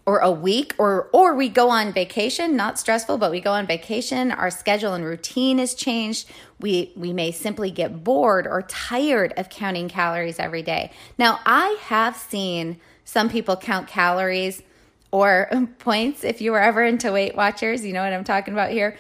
or 0.08 0.20
a 0.20 0.32
week 0.32 0.74
or 0.78 1.10
or 1.12 1.34
we 1.34 1.50
go 1.50 1.68
on 1.68 1.92
vacation 1.92 2.56
not 2.56 2.78
stressful 2.78 3.18
but 3.18 3.30
we 3.30 3.42
go 3.42 3.52
on 3.52 3.66
vacation 3.66 4.32
our 4.32 4.50
schedule 4.50 4.94
and 4.94 5.04
routine 5.04 5.58
is 5.58 5.74
changed. 5.74 6.26
We 6.58 6.92
we 6.96 7.12
may 7.12 7.30
simply 7.30 7.70
get 7.70 8.02
bored 8.02 8.46
or 8.46 8.62
tired 8.62 9.34
of 9.36 9.50
counting 9.50 9.90
calories 9.90 10.38
every 10.38 10.62
day. 10.62 10.92
Now 11.18 11.40
i 11.44 11.76
have 11.82 12.16
seen 12.16 12.80
some 13.04 13.28
people 13.28 13.54
count 13.54 13.86
calories 13.86 14.62
or 15.10 15.50
points 15.78 16.24
if 16.24 16.40
you 16.40 16.52
were 16.52 16.62
ever 16.62 16.82
into 16.82 17.12
weight 17.12 17.36
watchers 17.36 17.84
you 17.84 17.92
know 17.92 18.02
what 18.02 18.14
i'm 18.14 18.24
talking 18.24 18.54
about 18.54 18.70
here 18.70 18.96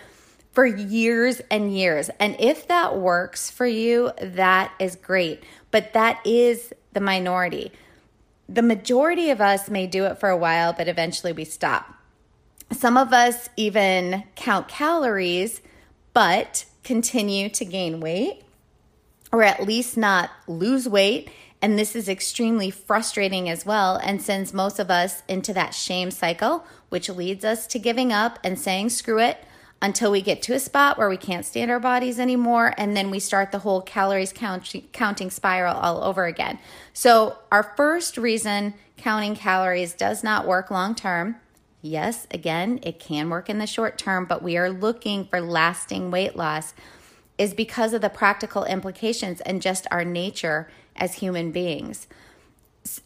for 0.52 0.66
years 0.66 1.40
and 1.50 1.74
years. 1.74 2.10
And 2.20 2.36
if 2.38 2.68
that 2.68 2.98
works 2.98 3.48
for 3.50 3.66
you 3.66 4.10
that 4.20 4.72
is 4.78 4.96
great. 4.96 5.42
But 5.70 5.94
that 5.94 6.20
is 6.26 6.72
the 6.92 7.00
minority 7.00 7.72
the 8.48 8.62
majority 8.62 9.30
of 9.30 9.40
us 9.40 9.68
may 9.68 9.86
do 9.86 10.04
it 10.06 10.18
for 10.18 10.30
a 10.30 10.36
while, 10.36 10.72
but 10.72 10.88
eventually 10.88 11.32
we 11.32 11.44
stop. 11.44 11.94
Some 12.72 12.96
of 12.96 13.12
us 13.12 13.48
even 13.56 14.24
count 14.36 14.68
calories, 14.68 15.60
but 16.14 16.64
continue 16.82 17.48
to 17.50 17.64
gain 17.64 18.00
weight 18.00 18.44
or 19.30 19.42
at 19.42 19.66
least 19.66 19.96
not 19.96 20.30
lose 20.46 20.88
weight. 20.88 21.30
And 21.60 21.78
this 21.78 21.96
is 21.96 22.08
extremely 22.08 22.70
frustrating 22.70 23.48
as 23.48 23.66
well 23.66 23.96
and 23.96 24.22
sends 24.22 24.54
most 24.54 24.78
of 24.78 24.90
us 24.90 25.22
into 25.28 25.52
that 25.54 25.74
shame 25.74 26.10
cycle, 26.10 26.64
which 26.88 27.08
leads 27.08 27.44
us 27.44 27.66
to 27.68 27.78
giving 27.78 28.12
up 28.12 28.38
and 28.44 28.58
saying, 28.58 28.90
screw 28.90 29.18
it, 29.18 29.44
until 29.80 30.10
we 30.10 30.20
get 30.20 30.42
to 30.42 30.54
a 30.54 30.58
spot 30.58 30.98
where 30.98 31.08
we 31.08 31.16
can't 31.16 31.46
stand 31.46 31.70
our 31.70 31.78
bodies 31.80 32.18
anymore. 32.18 32.74
And 32.76 32.96
then 32.96 33.10
we 33.10 33.20
start 33.20 33.52
the 33.52 33.60
whole 33.60 33.80
calories 33.80 34.32
count, 34.32 34.74
counting 34.92 35.30
spiral 35.30 35.76
all 35.76 36.02
over 36.02 36.26
again. 36.26 36.58
So, 36.92 37.38
our 37.52 37.62
first 37.76 38.18
reason 38.18 38.74
counting 38.96 39.36
calories 39.36 39.94
does 39.94 40.24
not 40.24 40.46
work 40.46 40.70
long 40.70 40.94
term. 40.94 41.36
Yes, 41.80 42.26
again, 42.32 42.80
it 42.82 42.98
can 42.98 43.30
work 43.30 43.48
in 43.48 43.58
the 43.58 43.66
short 43.66 43.98
term, 43.98 44.24
but 44.24 44.42
we 44.42 44.56
are 44.56 44.68
looking 44.68 45.24
for 45.24 45.40
lasting 45.40 46.10
weight 46.10 46.34
loss 46.34 46.74
is 47.38 47.54
because 47.54 47.92
of 47.92 48.00
the 48.00 48.10
practical 48.10 48.64
implications 48.64 49.40
and 49.42 49.62
just 49.62 49.86
our 49.92 50.04
nature 50.04 50.68
as 50.96 51.14
human 51.14 51.52
beings. 51.52 52.08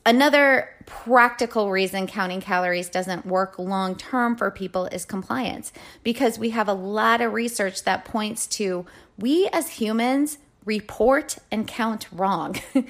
Another 0.05 0.69
practical 0.87 1.71
reason 1.71 2.07
counting 2.07 2.41
calories 2.41 2.89
doesn't 2.89 3.27
work 3.27 3.59
long 3.59 3.95
term 3.97 4.37
for 4.37 4.51
people 4.51 4.87
is 4.87 5.05
compliance 5.05 5.73
because 6.03 6.39
we 6.39 6.51
have 6.51 6.69
a 6.69 6.75
lot 6.75 7.21
of 7.21 7.33
research 7.33 7.85
that 7.85 8.05
points 8.05 8.47
to 8.47 8.87
we 9.19 9.49
as 9.53 9.71
humans 9.71 10.39
report 10.65 11.39
and 11.51 11.67
count 11.67 12.09
wrong. 12.13 12.57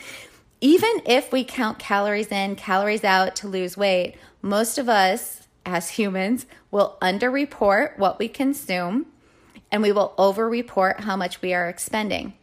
Even 0.61 1.03
if 1.07 1.33
we 1.33 1.45
count 1.45 1.79
calories 1.79 2.31
in, 2.31 2.55
calories 2.55 3.05
out 3.05 3.35
to 3.37 3.49
lose 3.49 3.77
weight, 3.77 4.15
most 4.41 4.79
of 4.79 4.89
us 4.89 5.49
as 5.67 5.91
humans 5.91 6.47
will 6.71 6.97
underreport 7.03 7.99
what 7.99 8.19
we 8.19 8.29
consume 8.29 9.07
and 9.71 9.83
we 9.83 9.93
will 9.93 10.15
overreport 10.19 11.01
how 11.01 11.17
much 11.17 11.41
we 11.41 11.55
are 11.55 11.69
expending. 11.69 12.35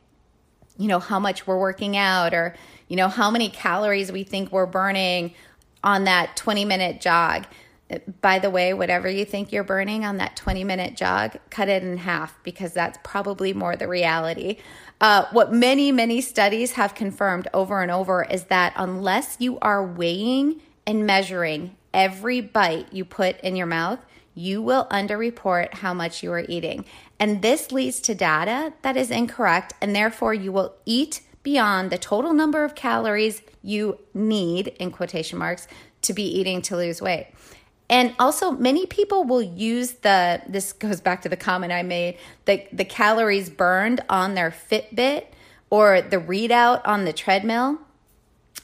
You 0.77 0.87
know, 0.87 0.99
how 0.99 1.19
much 1.19 1.45
we're 1.45 1.59
working 1.59 1.95
out 1.95 2.33
or 2.33 2.55
you 2.89 2.97
know, 2.97 3.07
how 3.07 3.31
many 3.31 3.47
calories 3.47 4.11
we 4.11 4.23
think 4.23 4.51
we're 4.51 4.65
burning 4.65 5.33
on 5.83 6.03
that 6.03 6.35
20 6.35 6.65
minute 6.65 6.99
jog. 6.99 7.45
By 8.21 8.37
the 8.37 8.49
way, 8.49 8.73
whatever 8.73 9.09
you 9.09 9.25
think 9.25 9.51
you're 9.51 9.63
burning 9.63 10.05
on 10.05 10.17
that 10.17 10.35
20 10.35 10.63
minute 10.63 10.95
jog, 10.95 11.37
cut 11.49 11.69
it 11.69 11.81
in 11.83 11.97
half 11.97 12.37
because 12.43 12.73
that's 12.73 12.99
probably 13.03 13.53
more 13.53 13.75
the 13.75 13.87
reality. 13.87 14.57
Uh, 15.01 15.25
what 15.31 15.53
many, 15.53 15.91
many 15.91 16.19
studies 16.19 16.73
have 16.73 16.93
confirmed 16.93 17.47
over 17.53 17.81
and 17.81 17.89
over 17.89 18.23
is 18.25 18.45
that 18.45 18.73
unless 18.75 19.37
you 19.39 19.57
are 19.59 19.83
weighing 19.83 20.61
and 20.85 21.07
measuring 21.07 21.75
every 21.93 22.41
bite 22.41 22.91
you 22.91 23.05
put 23.05 23.39
in 23.39 23.55
your 23.55 23.65
mouth, 23.65 24.05
you 24.35 24.61
will 24.61 24.85
underreport 24.85 25.75
how 25.75 25.93
much 25.93 26.21
you 26.21 26.31
are 26.31 26.45
eating. 26.47 26.85
And 27.19 27.41
this 27.41 27.71
leads 27.71 27.99
to 28.01 28.15
data 28.15 28.73
that 28.83 28.95
is 28.95 29.09
incorrect, 29.09 29.73
and 29.81 29.95
therefore 29.95 30.33
you 30.33 30.51
will 30.51 30.75
eat 30.85 31.21
beyond 31.43 31.91
the 31.91 31.97
total 31.97 32.33
number 32.33 32.63
of 32.63 32.75
calories 32.75 33.41
you 33.61 33.99
need, 34.13 34.67
in 34.79 34.91
quotation 34.91 35.39
marks, 35.39 35.67
to 36.01 36.13
be 36.13 36.23
eating 36.23 36.61
to 36.63 36.75
lose 36.75 37.01
weight. 37.01 37.27
And 37.89 38.13
also, 38.19 38.51
many 38.51 38.85
people 38.85 39.23
will 39.23 39.41
use 39.41 39.93
the, 39.93 40.41
this 40.47 40.73
goes 40.73 41.01
back 41.01 41.23
to 41.23 41.29
the 41.29 41.35
comment 41.35 41.73
I 41.73 41.81
made, 41.81 42.17
the, 42.45 42.65
the 42.71 42.85
calories 42.85 43.49
burned 43.49 44.01
on 44.09 44.35
their 44.35 44.51
Fitbit 44.51 45.25
or 45.69 46.01
the 46.01 46.17
readout 46.17 46.81
on 46.85 47.05
the 47.05 47.13
treadmill. 47.13 47.79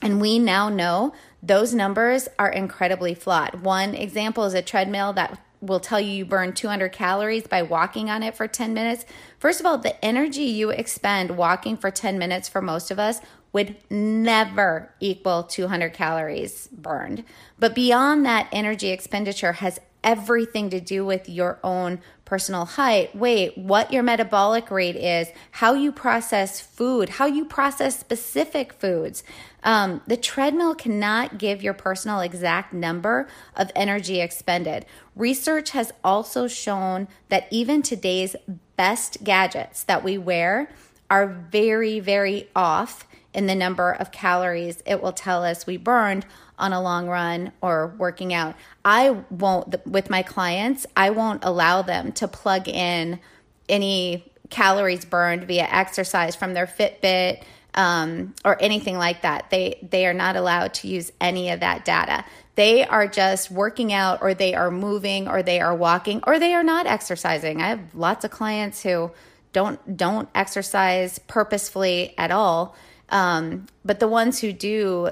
And 0.02 0.22
we 0.22 0.38
now 0.38 0.70
know 0.70 1.14
those 1.42 1.74
numbers 1.74 2.28
are 2.38 2.50
incredibly 2.50 3.16
flawed. 3.16 3.62
One 3.64 3.96
example 3.96 4.44
is 4.46 4.54
a 4.54 4.62
treadmill 4.62 5.14
that 5.14 5.40
will 5.66 5.80
tell 5.80 6.00
you 6.00 6.12
you 6.12 6.26
burn 6.26 6.54
200 6.54 6.92
calories 6.92 7.48
by 7.48 7.62
walking 7.62 8.10
on 8.10 8.24
it 8.24 8.36
for 8.36 8.48
10 8.48 8.74
minutes. 8.74 9.06
First 9.40 9.60
of 9.60 9.66
all, 9.66 9.78
the 9.78 10.04
energy 10.04 10.44
you 10.44 10.70
expend 10.70 11.38
walking 11.38 11.78
for 11.78 11.92
10 11.92 12.18
minutes 12.18 12.48
for 12.48 12.62
most 12.62 12.92
of 12.92 13.00
us 13.00 13.20
would 13.54 13.76
never 13.90 14.94
equal 15.00 15.44
200 15.44 15.94
calories 15.94 16.68
burned. 16.68 17.24
But 17.58 17.74
beyond 17.74 18.26
that, 18.26 18.50
energy 18.52 18.90
expenditure 18.90 19.54
has 19.54 19.80
everything 20.04 20.70
to 20.70 20.80
do 20.80 21.06
with 21.06 21.28
your 21.28 21.60
own 21.64 22.00
personal 22.26 22.66
height, 22.66 23.16
weight, 23.16 23.56
what 23.58 23.94
your 23.94 24.02
metabolic 24.02 24.72
rate 24.72 24.96
is, 24.96 25.28
how 25.52 25.74
you 25.74 25.92
process 25.92 26.60
food, 26.60 27.10
how 27.10 27.26
you 27.28 27.46
process 27.46 28.00
specific 28.00 28.74
foods. 28.74 29.24
Um, 29.64 30.02
the 30.08 30.18
treadmill 30.18 30.76
cannot 30.76 31.38
give 31.38 31.62
your 31.62 31.74
personal 31.74 32.20
exact 32.20 32.74
number 32.74 33.28
of 33.56 33.72
energy 33.76 34.22
expended. 34.22 34.86
Research 35.16 35.72
has 35.72 35.92
also 36.04 36.48
shown 36.48 37.08
that 37.30 37.48
even 37.52 37.82
today's 37.82 38.36
best 38.76 39.24
gadgets 39.24 39.84
that 39.84 40.04
we 40.04 40.18
wear 40.18 40.70
are 41.10 41.28
very, 41.28 42.00
very 42.00 42.50
off 42.56 43.08
in 43.36 43.48
the 43.48 43.56
number 43.56 43.92
of 43.92 44.12
calories 44.12 44.82
it 44.86 45.02
will 45.02 45.12
tell 45.12 45.44
us 45.44 45.68
we 45.68 45.78
burned 45.78 46.26
on 46.58 46.74
a 46.74 46.82
long 46.82 47.08
run 47.08 47.52
or 47.62 47.94
working 47.98 48.34
out. 48.34 48.56
I 48.84 49.12
won't, 49.30 49.86
with 49.86 50.10
my 50.10 50.24
clients, 50.24 50.86
I 50.96 51.10
won't 51.10 51.44
allow 51.44 51.82
them 51.82 52.12
to 52.14 52.28
plug 52.28 52.68
in 52.68 53.20
any 53.68 54.32
calories 54.50 55.06
burned 55.06 55.44
via 55.44 55.64
exercise 55.64 56.36
from 56.36 56.54
their 56.54 56.68
Fitbit 56.68 57.44
um, 57.74 58.34
or 58.44 58.62
anything 58.62 58.98
like 58.98 59.22
that. 59.22 59.50
They 59.50 59.80
they 59.88 60.06
are 60.06 60.14
not 60.14 60.36
allowed 60.36 60.74
to 60.76 60.88
use 60.88 61.12
any 61.20 61.50
of 61.50 61.60
that 61.60 61.86
data. 61.86 62.26
They 62.56 62.86
are 62.86 63.08
just 63.08 63.52
working 63.52 63.92
out, 63.92 64.22
or 64.22 64.34
they 64.34 64.56
are 64.56 64.72
moving, 64.72 65.28
or 65.28 65.44
they 65.44 65.60
are 65.60 65.76
walking, 65.76 66.22
or 66.26 66.40
they 66.40 66.54
are 66.54 66.64
not 66.64 66.88
exercising. 66.88 67.62
I 67.62 67.68
have 67.68 67.94
lots 67.94 68.24
of 68.24 68.32
clients 68.32 68.82
who 68.82 69.12
don't 69.52 69.98
don't 69.98 70.30
exercise 70.34 71.20
purposefully 71.20 72.14
at 72.18 72.32
all. 72.32 72.76
Um, 73.10 73.68
but 73.84 74.00
the 74.00 74.08
ones 74.08 74.40
who 74.40 74.52
do, 74.52 75.10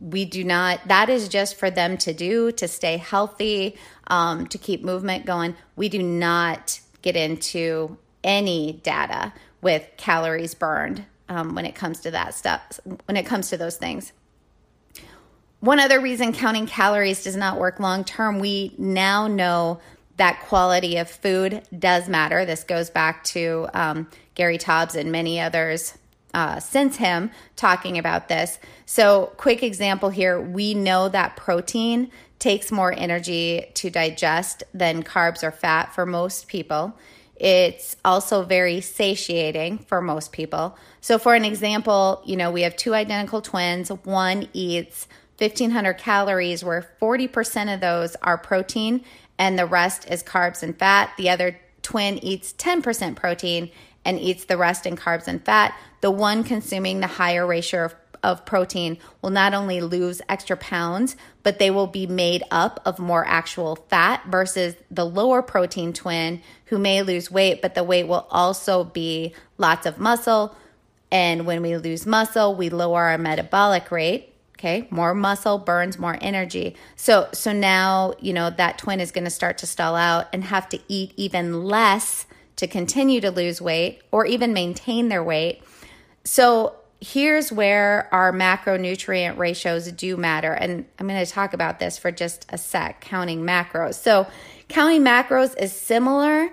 we 0.00 0.24
do 0.24 0.44
not. 0.44 0.86
That 0.88 1.08
is 1.08 1.28
just 1.28 1.56
for 1.56 1.70
them 1.70 1.96
to 1.98 2.12
do 2.12 2.52
to 2.52 2.68
stay 2.68 2.96
healthy, 2.96 3.76
um, 4.08 4.46
to 4.48 4.58
keep 4.58 4.82
movement 4.82 5.26
going. 5.26 5.56
We 5.76 5.88
do 5.88 6.02
not 6.02 6.80
get 7.02 7.16
into 7.16 7.98
any 8.22 8.80
data 8.82 9.32
with 9.60 9.88
calories 9.96 10.54
burned 10.54 11.04
um, 11.28 11.54
when 11.54 11.66
it 11.66 11.74
comes 11.74 12.00
to 12.00 12.10
that 12.10 12.34
stuff, 12.34 12.80
when 13.06 13.16
it 13.16 13.26
comes 13.26 13.50
to 13.50 13.56
those 13.56 13.76
things. 13.76 14.12
One 15.60 15.80
other 15.80 16.00
reason 16.00 16.32
counting 16.32 16.66
calories 16.66 17.24
does 17.24 17.36
not 17.36 17.58
work 17.58 17.80
long 17.80 18.04
term, 18.04 18.38
we 18.38 18.74
now 18.76 19.26
know 19.26 19.80
that 20.16 20.40
quality 20.42 20.98
of 20.98 21.10
food 21.10 21.62
does 21.76 22.08
matter. 22.08 22.44
This 22.44 22.64
goes 22.64 22.90
back 22.90 23.24
to 23.24 23.68
um, 23.74 24.08
Gary 24.34 24.58
Taubes 24.58 24.94
and 24.94 25.10
many 25.10 25.40
others 25.40 25.96
uh, 26.34 26.60
since 26.60 26.96
him 26.96 27.30
talking 27.56 27.96
about 27.96 28.28
this. 28.28 28.58
So, 28.84 29.32
quick 29.36 29.62
example 29.62 30.10
here 30.10 30.40
we 30.40 30.74
know 30.74 31.08
that 31.08 31.36
protein 31.36 32.10
takes 32.38 32.70
more 32.70 32.92
energy 32.92 33.70
to 33.74 33.88
digest 33.88 34.64
than 34.74 35.02
carbs 35.02 35.42
or 35.42 35.50
fat 35.50 35.94
for 35.94 36.04
most 36.04 36.48
people. 36.48 36.98
It's 37.36 37.96
also 38.04 38.42
very 38.44 38.80
satiating 38.80 39.78
for 39.78 40.00
most 40.00 40.32
people. 40.32 40.76
So, 41.00 41.18
for 41.18 41.34
an 41.34 41.44
example, 41.44 42.22
you 42.26 42.36
know, 42.36 42.50
we 42.50 42.62
have 42.62 42.76
two 42.76 42.94
identical 42.94 43.40
twins. 43.40 43.88
One 43.88 44.48
eats 44.52 45.08
1500 45.38 45.94
calories, 45.94 46.62
where 46.62 46.88
40% 47.00 47.74
of 47.74 47.80
those 47.80 48.16
are 48.22 48.38
protein 48.38 49.04
and 49.38 49.58
the 49.58 49.66
rest 49.66 50.08
is 50.10 50.22
carbs 50.22 50.62
and 50.62 50.78
fat. 50.78 51.12
The 51.16 51.28
other 51.30 51.58
twin 51.82 52.18
eats 52.18 52.52
10% 52.52 53.16
protein 53.16 53.70
and 54.04 54.18
eats 54.18 54.44
the 54.44 54.56
rest 54.56 54.86
in 54.86 54.96
carbs 54.96 55.26
and 55.26 55.44
fat. 55.44 55.74
The 56.04 56.10
one 56.10 56.44
consuming 56.44 57.00
the 57.00 57.06
higher 57.06 57.46
ratio 57.46 57.86
of 57.86 57.94
of 58.22 58.44
protein 58.44 58.98
will 59.22 59.30
not 59.30 59.54
only 59.54 59.80
lose 59.80 60.20
extra 60.28 60.54
pounds, 60.54 61.16
but 61.42 61.58
they 61.58 61.70
will 61.70 61.86
be 61.86 62.06
made 62.06 62.42
up 62.50 62.78
of 62.84 62.98
more 62.98 63.24
actual 63.26 63.76
fat 63.88 64.22
versus 64.26 64.74
the 64.90 65.06
lower 65.06 65.40
protein 65.40 65.94
twin 65.94 66.42
who 66.66 66.76
may 66.76 67.00
lose 67.00 67.30
weight, 67.30 67.62
but 67.62 67.74
the 67.74 67.84
weight 67.84 68.06
will 68.06 68.26
also 68.30 68.84
be 68.84 69.34
lots 69.56 69.86
of 69.86 69.98
muscle. 69.98 70.54
And 71.10 71.46
when 71.46 71.62
we 71.62 71.74
lose 71.78 72.04
muscle, 72.04 72.54
we 72.54 72.68
lower 72.68 73.04
our 73.04 73.16
metabolic 73.16 73.90
rate. 73.90 74.34
Okay, 74.58 74.86
more 74.90 75.14
muscle 75.14 75.56
burns 75.56 75.98
more 75.98 76.18
energy. 76.20 76.76
So 76.96 77.30
so 77.32 77.50
now, 77.54 78.12
you 78.20 78.34
know, 78.34 78.50
that 78.50 78.76
twin 78.76 79.00
is 79.00 79.10
going 79.10 79.24
to 79.24 79.30
start 79.30 79.56
to 79.58 79.66
stall 79.66 79.96
out 79.96 80.26
and 80.34 80.44
have 80.44 80.68
to 80.68 80.80
eat 80.86 81.14
even 81.16 81.64
less 81.64 82.26
to 82.56 82.66
continue 82.66 83.22
to 83.22 83.30
lose 83.30 83.62
weight 83.62 84.02
or 84.10 84.26
even 84.26 84.52
maintain 84.52 85.08
their 85.08 85.24
weight. 85.24 85.62
So 86.24 86.76
here's 87.00 87.52
where 87.52 88.08
our 88.12 88.32
macronutrient 88.32 89.36
ratios 89.36 89.90
do 89.92 90.16
matter. 90.16 90.52
And 90.52 90.86
I'm 90.98 91.06
going 91.06 91.24
to 91.24 91.30
talk 91.30 91.52
about 91.52 91.78
this 91.78 91.98
for 91.98 92.10
just 92.10 92.46
a 92.48 92.58
sec 92.58 93.02
counting 93.02 93.42
macros. 93.42 93.94
So, 93.94 94.26
counting 94.68 95.02
macros 95.02 95.54
is 95.60 95.72
similar, 95.72 96.48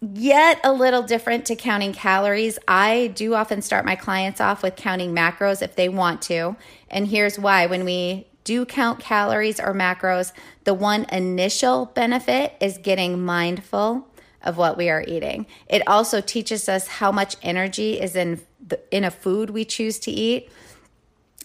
yet 0.00 0.60
a 0.64 0.72
little 0.72 1.02
different 1.02 1.46
to 1.46 1.54
counting 1.54 1.92
calories. 1.92 2.58
I 2.66 3.12
do 3.14 3.34
often 3.34 3.62
start 3.62 3.84
my 3.84 3.94
clients 3.94 4.40
off 4.40 4.62
with 4.62 4.74
counting 4.74 5.14
macros 5.14 5.62
if 5.62 5.76
they 5.76 5.88
want 5.88 6.22
to. 6.22 6.56
And 6.90 7.06
here's 7.06 7.38
why 7.38 7.66
when 7.66 7.84
we 7.84 8.26
do 8.42 8.66
count 8.66 8.98
calories 8.98 9.60
or 9.60 9.72
macros, 9.72 10.32
the 10.64 10.74
one 10.74 11.06
initial 11.12 11.86
benefit 11.86 12.54
is 12.60 12.78
getting 12.78 13.24
mindful 13.24 14.08
of 14.44 14.56
what 14.56 14.76
we 14.76 14.90
are 14.90 15.04
eating. 15.06 15.46
It 15.66 15.86
also 15.86 16.20
teaches 16.20 16.68
us 16.68 16.86
how 16.86 17.12
much 17.12 17.36
energy 17.42 18.00
is 18.00 18.16
in 18.16 18.40
the, 18.66 18.80
in 18.90 19.04
a 19.04 19.10
food 19.10 19.50
we 19.50 19.64
choose 19.64 19.98
to 20.00 20.10
eat. 20.10 20.50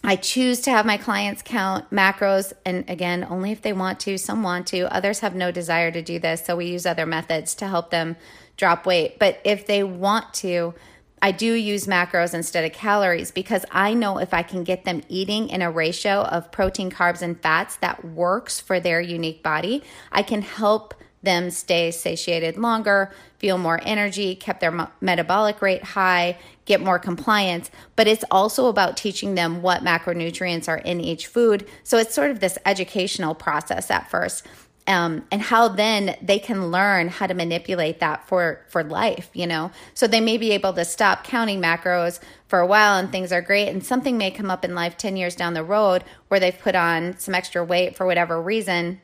I 0.04 0.16
choose 0.16 0.60
to 0.60 0.70
have 0.70 0.86
my 0.86 0.96
clients 0.96 1.42
count 1.42 1.90
macros, 1.90 2.52
and 2.64 2.88
again, 2.88 3.26
only 3.28 3.50
if 3.50 3.62
they 3.62 3.72
want 3.72 3.98
to. 4.00 4.16
Some 4.16 4.42
want 4.42 4.68
to, 4.68 4.92
others 4.94 5.20
have 5.20 5.34
no 5.34 5.50
desire 5.50 5.90
to 5.90 6.02
do 6.02 6.18
this. 6.18 6.44
So 6.44 6.56
we 6.56 6.66
use 6.66 6.86
other 6.86 7.06
methods 7.06 7.54
to 7.56 7.66
help 7.66 7.90
them 7.90 8.16
drop 8.56 8.86
weight. 8.86 9.18
But 9.18 9.40
if 9.44 9.66
they 9.66 9.82
want 9.82 10.32
to, 10.34 10.74
I 11.20 11.32
do 11.32 11.52
use 11.52 11.86
macros 11.86 12.32
instead 12.32 12.64
of 12.64 12.72
calories 12.72 13.30
because 13.30 13.64
I 13.72 13.94
know 13.94 14.18
if 14.18 14.32
I 14.32 14.42
can 14.42 14.62
get 14.62 14.84
them 14.84 15.02
eating 15.08 15.48
in 15.48 15.62
a 15.62 15.70
ratio 15.70 16.22
of 16.22 16.52
protein, 16.52 16.90
carbs, 16.90 17.22
and 17.22 17.40
fats 17.40 17.76
that 17.76 18.04
works 18.04 18.60
for 18.60 18.78
their 18.78 19.00
unique 19.00 19.42
body, 19.42 19.82
I 20.12 20.22
can 20.22 20.42
help 20.42 20.94
them 21.22 21.50
stay 21.50 21.90
satiated 21.90 22.56
longer, 22.56 23.10
feel 23.38 23.58
more 23.58 23.80
energy, 23.84 24.34
kept 24.34 24.60
their 24.60 24.88
metabolic 25.00 25.60
rate 25.60 25.82
high, 25.82 26.38
get 26.64 26.80
more 26.80 26.98
compliance. 26.98 27.70
But 27.96 28.06
it's 28.06 28.24
also 28.30 28.66
about 28.66 28.96
teaching 28.96 29.34
them 29.34 29.62
what 29.62 29.82
macronutrients 29.82 30.68
are 30.68 30.78
in 30.78 31.00
each 31.00 31.26
food. 31.26 31.66
So 31.82 31.98
it's 31.98 32.14
sort 32.14 32.30
of 32.30 32.40
this 32.40 32.58
educational 32.64 33.34
process 33.34 33.90
at 33.90 34.10
first. 34.10 34.46
Um, 34.86 35.26
and 35.30 35.42
how 35.42 35.68
then 35.68 36.16
they 36.22 36.38
can 36.38 36.70
learn 36.70 37.08
how 37.08 37.26
to 37.26 37.34
manipulate 37.34 38.00
that 38.00 38.26
for 38.26 38.64
for 38.70 38.82
life 38.82 39.28
you 39.34 39.46
know 39.46 39.70
so 39.92 40.06
they 40.06 40.22
may 40.22 40.38
be 40.38 40.52
able 40.52 40.72
to 40.72 40.84
stop 40.86 41.24
counting 41.24 41.60
macros 41.60 42.20
for 42.46 42.58
a 42.58 42.66
while 42.66 42.98
and 42.98 43.12
things 43.12 43.30
are 43.30 43.42
great 43.42 43.68
and 43.68 43.84
something 43.84 44.16
may 44.16 44.30
come 44.30 44.50
up 44.50 44.64
in 44.64 44.74
life 44.74 44.96
10 44.96 45.18
years 45.18 45.36
down 45.36 45.52
the 45.52 45.62
road 45.62 46.04
where 46.28 46.40
they've 46.40 46.58
put 46.58 46.74
on 46.74 47.18
some 47.18 47.34
extra 47.34 47.62
weight 47.62 47.98
for 47.98 48.06
whatever 48.06 48.40
reason 48.40 48.98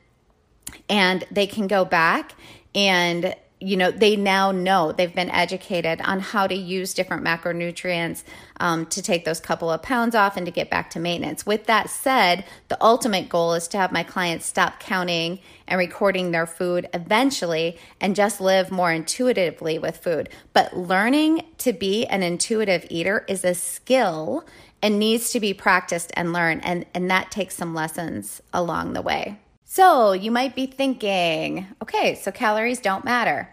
and 0.89 1.23
they 1.31 1.47
can 1.47 1.67
go 1.67 1.85
back 1.85 2.33
and 2.73 3.35
you 3.61 3.77
know 3.77 3.89
they 3.89 4.15
now 4.17 4.51
know 4.51 4.91
they've 4.91 5.15
been 5.15 5.29
educated 5.29 6.01
on 6.01 6.19
how 6.19 6.45
to 6.45 6.53
use 6.53 6.93
different 6.93 7.23
macronutrients 7.23 8.23
um, 8.59 8.85
to 8.87 9.01
take 9.01 9.23
those 9.23 9.39
couple 9.39 9.71
of 9.71 9.81
pounds 9.81 10.13
off 10.13 10.35
and 10.35 10.45
to 10.45 10.51
get 10.51 10.69
back 10.69 10.89
to 10.89 10.99
maintenance. 10.99 11.45
With 11.45 11.65
that 11.65 11.89
said 11.89 12.45
the 12.67 12.77
ultimate 12.83 13.29
goal 13.29 13.53
is 13.53 13.67
to 13.69 13.77
have 13.77 13.91
my 13.91 14.03
clients 14.03 14.45
stop 14.45 14.79
counting 14.79 15.39
and 15.67 15.79
recording 15.79 16.31
their 16.31 16.45
food 16.45 16.87
eventually 16.93 17.77
and 18.01 18.15
just 18.15 18.41
live 18.41 18.71
more 18.71 18.91
intuitively 18.91 19.79
with 19.79 19.97
food. 19.97 20.29
But 20.51 20.75
learning 20.75 21.43
to 21.59 21.71
be 21.71 22.05
an 22.05 22.23
intuitive 22.23 22.85
eater 22.89 23.25
is 23.27 23.45
a 23.45 23.55
skill 23.55 24.45
and 24.81 24.99
needs 24.99 25.31
to 25.31 25.39
be 25.39 25.53
practiced 25.53 26.11
and 26.15 26.33
learned 26.33 26.65
and, 26.65 26.85
and 26.93 27.09
that 27.09 27.31
takes 27.31 27.55
some 27.55 27.73
lessons 27.73 28.41
along 28.53 28.93
the 28.93 29.01
way 29.01 29.39
so 29.65 30.13
you 30.13 30.29
might 30.29 30.55
be 30.55 30.67
thinking, 30.67 31.67
okay, 31.81 32.15
so 32.15 32.31
calories 32.31 32.79
don't 32.79 33.03
matter. 33.03 33.49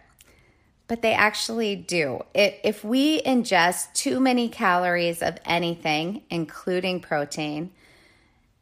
But 0.87 1.01
they 1.01 1.15
actually 1.15 1.75
do. 1.75 2.21
if 2.35 2.85
we 2.85 3.23
ingest 3.23 3.95
too 3.95 4.21
many 4.21 4.51
calories 4.51 5.23
of 5.23 5.39
anything, 5.47 6.23
including 6.29 7.01
protein, 7.01 7.71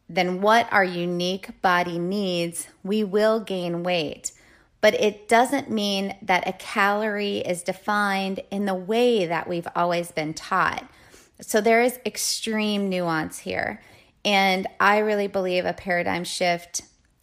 then 0.07 0.41
what 0.41 0.71
our 0.71 0.83
unique 0.83 1.61
body 1.61 1.99
needs, 1.99 2.67
we 2.83 3.03
will 3.03 3.41
gain 3.41 3.83
weight. 3.83 4.31
But 4.79 4.93
it 4.95 5.27
doesn't 5.27 5.69
mean 5.69 6.15
that 6.21 6.47
a 6.47 6.53
calorie 6.53 7.39
is 7.39 7.63
defined 7.63 8.39
in 8.49 8.65
the 8.65 8.73
way 8.73 9.25
that 9.25 9.47
we've 9.47 9.67
always 9.75 10.11
been 10.11 10.33
taught. 10.33 10.89
So 11.41 11.59
there 11.59 11.81
is 11.81 11.99
extreme 12.05 12.89
nuance 12.89 13.39
here. 13.39 13.81
And 14.23 14.67
I 14.79 14.99
really 14.99 15.27
believe 15.27 15.65
a 15.65 15.73
paradigm 15.73 16.23
shift 16.23 16.81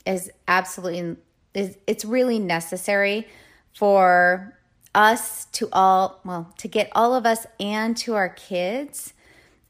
is 0.09 0.31
absolutely 0.49 1.17
is 1.55 1.77
it's 1.87 2.05
really 2.05 2.39
necessary 2.39 3.29
for 3.75 4.59
us 4.95 5.45
to 5.47 5.69
all 5.73 6.21
well 6.25 6.53
to 6.59 6.67
get 6.67 6.91
all 6.93 7.15
of 7.15 7.27
us 7.27 7.47
and 7.61 7.97
to 7.97 8.15
our 8.15 8.29
kids 8.29 9.13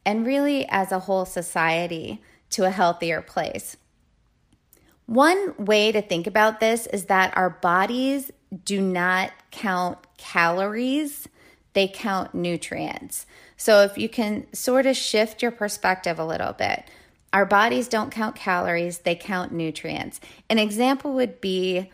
and 0.07 0.25
really 0.25 0.67
as 0.71 0.93
a 0.93 1.01
whole 1.01 1.27
society 1.27 2.23
to 2.51 2.65
a 2.65 2.71
healthier 2.71 3.21
place. 3.21 3.77
One 5.05 5.55
way 5.59 5.93
to 5.93 6.01
think 6.01 6.27
about 6.27 6.61
this 6.61 6.87
is 6.87 7.07
that 7.07 7.37
our 7.37 7.51
bodies 7.51 8.31
do 8.65 8.81
not 8.81 9.33
count 9.51 9.99
calories, 10.17 11.29
they 11.73 11.89
count 11.89 12.35
nutrients. 12.35 13.27
So 13.57 13.83
if 13.83 13.99
you 13.99 14.09
can 14.09 14.47
sort 14.55 14.87
of 14.87 14.97
shift 14.97 15.43
your 15.43 15.51
perspective 15.51 16.19
a 16.19 16.25
little 16.25 16.53
bit, 16.53 16.85
our 17.33 17.45
bodies 17.45 17.89
don't 17.89 18.11
count 18.11 18.37
calories, 18.37 18.99
they 18.99 19.15
count 19.15 19.53
nutrients. 19.53 20.21
An 20.49 20.59
example 20.59 21.13
would 21.15 21.41
be 21.41 21.91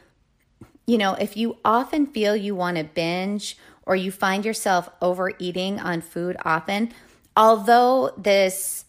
you 0.86 0.98
know, 0.98 1.14
if 1.14 1.36
you 1.36 1.56
often 1.64 2.06
feel 2.06 2.36
you 2.36 2.54
want 2.54 2.76
to 2.76 2.84
binge 2.84 3.56
or 3.86 3.96
you 3.96 4.10
find 4.10 4.44
yourself 4.44 4.88
overeating 5.00 5.80
on 5.80 6.00
food 6.00 6.36
often, 6.44 6.92
although 7.36 8.12
this 8.16 8.84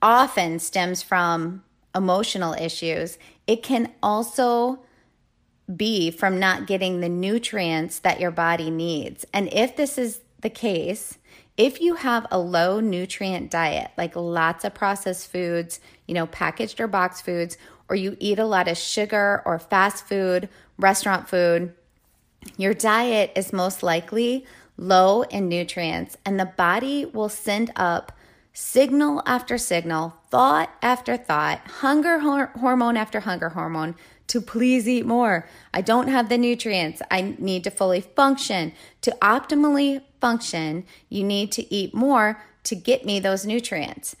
often 0.00 0.58
stems 0.58 1.02
from 1.02 1.62
emotional 1.94 2.54
issues, 2.54 3.18
it 3.46 3.62
can 3.62 3.92
also 4.02 4.80
be 5.74 6.10
from 6.10 6.38
not 6.38 6.66
getting 6.66 7.00
the 7.00 7.08
nutrients 7.08 7.98
that 7.98 8.20
your 8.20 8.30
body 8.30 8.70
needs. 8.70 9.26
And 9.34 9.52
if 9.52 9.76
this 9.76 9.98
is 9.98 10.20
the 10.40 10.50
case, 10.50 11.18
if 11.58 11.80
you 11.80 11.96
have 11.96 12.24
a 12.30 12.38
low 12.38 12.78
nutrient 12.78 13.50
diet, 13.50 13.90
like 13.98 14.14
lots 14.14 14.64
of 14.64 14.74
processed 14.74 15.30
foods, 15.30 15.80
you 16.06 16.14
know, 16.14 16.26
packaged 16.28 16.80
or 16.80 16.86
boxed 16.86 17.24
foods, 17.24 17.58
or 17.88 17.96
you 17.96 18.16
eat 18.20 18.38
a 18.38 18.46
lot 18.46 18.68
of 18.68 18.78
sugar 18.78 19.42
or 19.44 19.58
fast 19.58 20.06
food, 20.06 20.48
restaurant 20.78 21.28
food, 21.28 21.74
your 22.56 22.72
diet 22.72 23.32
is 23.34 23.52
most 23.52 23.82
likely 23.82 24.46
low 24.76 25.22
in 25.22 25.48
nutrients, 25.48 26.16
and 26.24 26.38
the 26.38 26.46
body 26.46 27.04
will 27.04 27.28
send 27.28 27.72
up 27.74 28.12
signal 28.52 29.20
after 29.26 29.58
signal, 29.58 30.14
thought 30.30 30.70
after 30.80 31.16
thought, 31.16 31.58
hunger 31.66 32.20
hor- 32.20 32.52
hormone 32.60 32.96
after 32.96 33.20
hunger 33.20 33.48
hormone 33.48 33.96
to 34.28 34.40
please 34.40 34.88
eat 34.88 35.06
more. 35.06 35.48
I 35.74 35.80
don't 35.80 36.08
have 36.08 36.28
the 36.28 36.38
nutrients. 36.38 37.02
I 37.10 37.34
need 37.38 37.64
to 37.64 37.70
fully 37.70 38.00
function. 38.00 38.72
To 39.02 39.16
optimally 39.20 40.02
function, 40.20 40.84
you 41.08 41.24
need 41.24 41.50
to 41.52 41.74
eat 41.74 41.94
more 41.94 42.40
to 42.64 42.74
get 42.74 43.04
me 43.04 43.18
those 43.18 43.46
nutrients. 43.46 44.16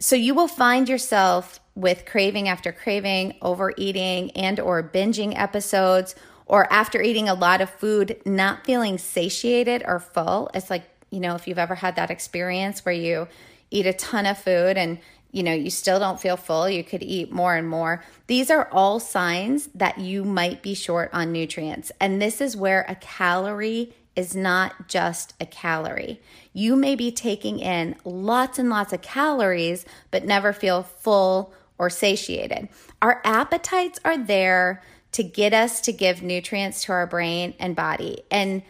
So 0.00 0.14
you 0.14 0.34
will 0.34 0.48
find 0.48 0.88
yourself 0.88 1.60
with 1.74 2.04
craving 2.06 2.48
after 2.48 2.72
craving, 2.72 3.36
overeating 3.40 4.30
and 4.32 4.60
or 4.60 4.82
binging 4.82 5.38
episodes 5.38 6.14
or 6.46 6.70
after 6.72 7.00
eating 7.00 7.28
a 7.28 7.34
lot 7.34 7.60
of 7.60 7.70
food 7.70 8.20
not 8.24 8.64
feeling 8.64 8.98
satiated 8.98 9.82
or 9.86 9.98
full. 10.00 10.50
It's 10.54 10.70
like, 10.70 10.84
you 11.10 11.20
know, 11.20 11.34
if 11.34 11.46
you've 11.46 11.58
ever 11.58 11.76
had 11.76 11.96
that 11.96 12.10
experience 12.10 12.84
where 12.84 12.94
you 12.94 13.28
eat 13.70 13.86
a 13.86 13.92
ton 13.92 14.26
of 14.26 14.38
food 14.38 14.76
and 14.76 14.98
you 15.30 15.42
know, 15.42 15.52
you 15.52 15.70
still 15.70 15.98
don't 15.98 16.20
feel 16.20 16.36
full, 16.36 16.68
you 16.68 16.82
could 16.82 17.02
eat 17.02 17.30
more 17.30 17.54
and 17.54 17.68
more. 17.68 18.02
These 18.26 18.50
are 18.50 18.68
all 18.72 18.98
signs 18.98 19.68
that 19.74 19.98
you 19.98 20.24
might 20.24 20.62
be 20.62 20.74
short 20.74 21.10
on 21.12 21.32
nutrients. 21.32 21.92
And 22.00 22.20
this 22.20 22.40
is 22.40 22.56
where 22.56 22.86
a 22.88 22.94
calorie 22.94 23.94
is 24.16 24.34
not 24.34 24.88
just 24.88 25.34
a 25.40 25.46
calorie. 25.46 26.20
You 26.52 26.74
may 26.74 26.96
be 26.96 27.12
taking 27.12 27.60
in 27.60 27.94
lots 28.04 28.58
and 28.58 28.68
lots 28.68 28.92
of 28.92 29.02
calories, 29.02 29.84
but 30.10 30.24
never 30.24 30.52
feel 30.52 30.82
full 30.82 31.52
or 31.78 31.88
satiated. 31.88 32.68
Our 33.00 33.20
appetites 33.24 34.00
are 34.04 34.18
there 34.18 34.82
to 35.12 35.22
get 35.22 35.54
us 35.54 35.80
to 35.82 35.92
give 35.92 36.22
nutrients 36.22 36.84
to 36.84 36.92
our 36.92 37.06
brain 37.06 37.54
and 37.60 37.76
body. 37.76 38.22
And 38.30 38.62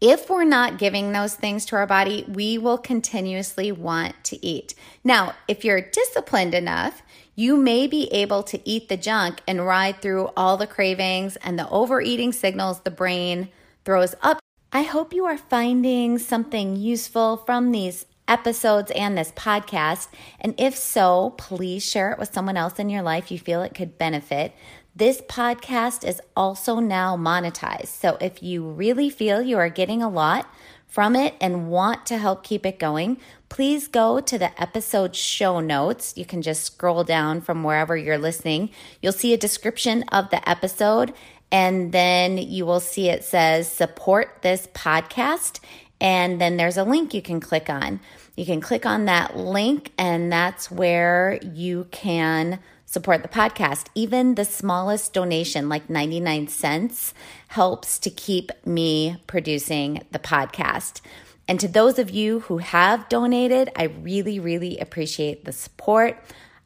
if 0.00 0.30
we're 0.30 0.44
not 0.44 0.78
giving 0.78 1.12
those 1.12 1.34
things 1.34 1.66
to 1.66 1.76
our 1.76 1.86
body, 1.86 2.24
we 2.26 2.56
will 2.56 2.78
continuously 2.78 3.70
want 3.70 4.14
to 4.24 4.44
eat. 4.44 4.74
Now, 5.04 5.34
if 5.46 5.64
you're 5.64 5.80
disciplined 5.80 6.54
enough, 6.54 7.02
you 7.34 7.56
may 7.56 7.86
be 7.86 8.12
able 8.12 8.42
to 8.44 8.60
eat 8.68 8.88
the 8.88 8.96
junk 8.96 9.40
and 9.46 9.66
ride 9.66 10.00
through 10.00 10.30
all 10.36 10.56
the 10.56 10.66
cravings 10.66 11.36
and 11.36 11.58
the 11.58 11.68
overeating 11.68 12.32
signals 12.32 12.80
the 12.80 12.90
brain 12.90 13.48
throws 13.84 14.14
up. 14.22 14.40
I 14.72 14.82
hope 14.82 15.12
you 15.12 15.26
are 15.26 15.38
finding 15.38 16.18
something 16.18 16.76
useful 16.76 17.38
from 17.38 17.72
these 17.72 18.06
episodes 18.30 18.92
and 18.92 19.18
this 19.18 19.32
podcast. 19.32 20.08
And 20.40 20.54
if 20.58 20.76
so, 20.76 21.30
please 21.36 21.84
share 21.84 22.12
it 22.12 22.18
with 22.18 22.32
someone 22.32 22.56
else 22.56 22.78
in 22.78 22.88
your 22.88 23.02
life 23.02 23.30
you 23.30 23.38
feel 23.38 23.62
it 23.62 23.74
could 23.74 23.98
benefit. 23.98 24.54
This 25.00 25.22
podcast 25.22 26.06
is 26.06 26.20
also 26.36 26.78
now 26.78 27.16
monetized. 27.16 27.86
So 27.86 28.18
if 28.20 28.42
you 28.42 28.62
really 28.62 29.08
feel 29.08 29.40
you 29.40 29.56
are 29.56 29.70
getting 29.70 30.02
a 30.02 30.10
lot 30.10 30.46
from 30.86 31.16
it 31.16 31.34
and 31.40 31.70
want 31.70 32.04
to 32.04 32.18
help 32.18 32.44
keep 32.44 32.66
it 32.66 32.78
going, 32.78 33.16
please 33.48 33.88
go 33.88 34.20
to 34.20 34.38
the 34.38 34.60
episode 34.60 35.16
show 35.16 35.58
notes. 35.58 36.12
You 36.18 36.26
can 36.26 36.42
just 36.42 36.64
scroll 36.64 37.02
down 37.02 37.40
from 37.40 37.64
wherever 37.64 37.96
you're 37.96 38.18
listening. 38.18 38.68
You'll 39.00 39.14
see 39.14 39.32
a 39.32 39.38
description 39.38 40.02
of 40.12 40.28
the 40.28 40.46
episode, 40.46 41.14
and 41.50 41.92
then 41.92 42.36
you 42.36 42.66
will 42.66 42.78
see 42.78 43.08
it 43.08 43.24
says 43.24 43.72
support 43.72 44.40
this 44.42 44.66
podcast. 44.74 45.60
And 45.98 46.38
then 46.38 46.58
there's 46.58 46.76
a 46.76 46.84
link 46.84 47.14
you 47.14 47.22
can 47.22 47.40
click 47.40 47.70
on. 47.70 48.00
You 48.36 48.44
can 48.44 48.60
click 48.60 48.84
on 48.84 49.06
that 49.06 49.34
link, 49.34 49.92
and 49.96 50.30
that's 50.30 50.70
where 50.70 51.40
you 51.42 51.86
can 51.90 52.58
support 52.90 53.22
the 53.22 53.28
podcast. 53.28 53.86
Even 53.94 54.34
the 54.34 54.44
smallest 54.44 55.12
donation, 55.12 55.68
like 55.68 55.88
99 55.88 56.48
cents, 56.48 57.14
helps 57.46 58.00
to 58.00 58.10
keep 58.10 58.50
me 58.66 59.16
producing 59.28 60.02
the 60.10 60.18
podcast. 60.18 61.00
And 61.46 61.60
to 61.60 61.68
those 61.68 62.00
of 62.00 62.10
you 62.10 62.40
who 62.40 62.58
have 62.58 63.08
donated, 63.08 63.70
I 63.76 63.84
really, 63.84 64.40
really 64.40 64.78
appreciate 64.78 65.44
the 65.44 65.52
support. 65.52 66.18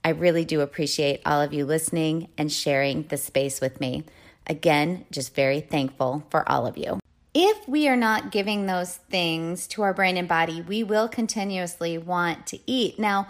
I 0.02 0.10
really 0.10 0.46
do 0.46 0.62
appreciate 0.62 1.20
all 1.26 1.42
of 1.42 1.52
you 1.52 1.66
listening 1.66 2.28
and 2.38 2.50
sharing 2.50 3.02
the 3.04 3.18
space 3.18 3.60
with 3.60 3.78
me. 3.78 4.04
Again, 4.46 5.04
just 5.10 5.34
very 5.34 5.60
thankful 5.60 6.26
for 6.30 6.48
all 6.50 6.66
of 6.66 6.78
you. 6.78 7.00
If 7.34 7.68
we 7.68 7.86
are 7.88 7.96
not 7.96 8.30
giving 8.30 8.64
those 8.64 8.96
things 9.10 9.66
to 9.68 9.82
our 9.82 9.92
brain 9.92 10.16
and 10.16 10.28
body, 10.28 10.62
we 10.62 10.84
will 10.84 11.08
continuously 11.08 11.98
want 11.98 12.46
to 12.46 12.58
eat. 12.66 12.98
Now, 12.98 13.26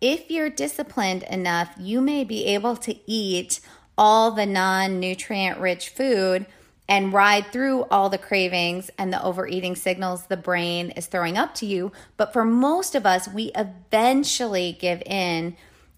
if 0.00 0.30
you're 0.30 0.50
disciplined 0.50 1.22
enough, 1.24 1.74
you 1.78 2.00
may 2.00 2.24
be 2.24 2.46
able 2.46 2.76
to 2.76 2.96
eat 3.06 3.60
all 3.98 4.30
the 4.30 4.46
non 4.46 4.98
nutrient 4.98 5.58
rich 5.58 5.90
food 5.90 6.46
and 6.88 7.12
ride 7.12 7.46
through 7.52 7.84
all 7.84 8.08
the 8.08 8.18
cravings 8.18 8.90
and 8.98 9.12
the 9.12 9.22
overeating 9.22 9.76
signals 9.76 10.26
the 10.26 10.36
brain 10.36 10.90
is 10.90 11.06
throwing 11.06 11.38
up 11.38 11.54
to 11.54 11.66
you. 11.66 11.92
But 12.16 12.32
for 12.32 12.44
most 12.44 12.94
of 12.94 13.06
us, 13.06 13.28
we 13.28 13.52
eventually 13.54 14.76
give 14.78 15.02
in 15.06 15.56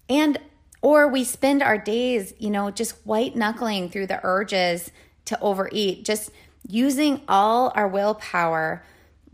and 0.09 0.39
or 0.81 1.07
we 1.07 1.23
spend 1.23 1.63
our 1.63 1.77
days, 1.77 2.33
you 2.37 2.49
know, 2.49 2.69
just 2.69 2.95
white 3.05 3.35
knuckling 3.37 3.89
through 3.89 4.07
the 4.07 4.19
urges 4.21 4.91
to 5.25 5.39
overeat, 5.39 6.03
just 6.03 6.29
using 6.67 7.21
all 7.27 7.71
our 7.73 7.87
willpower 7.87 8.83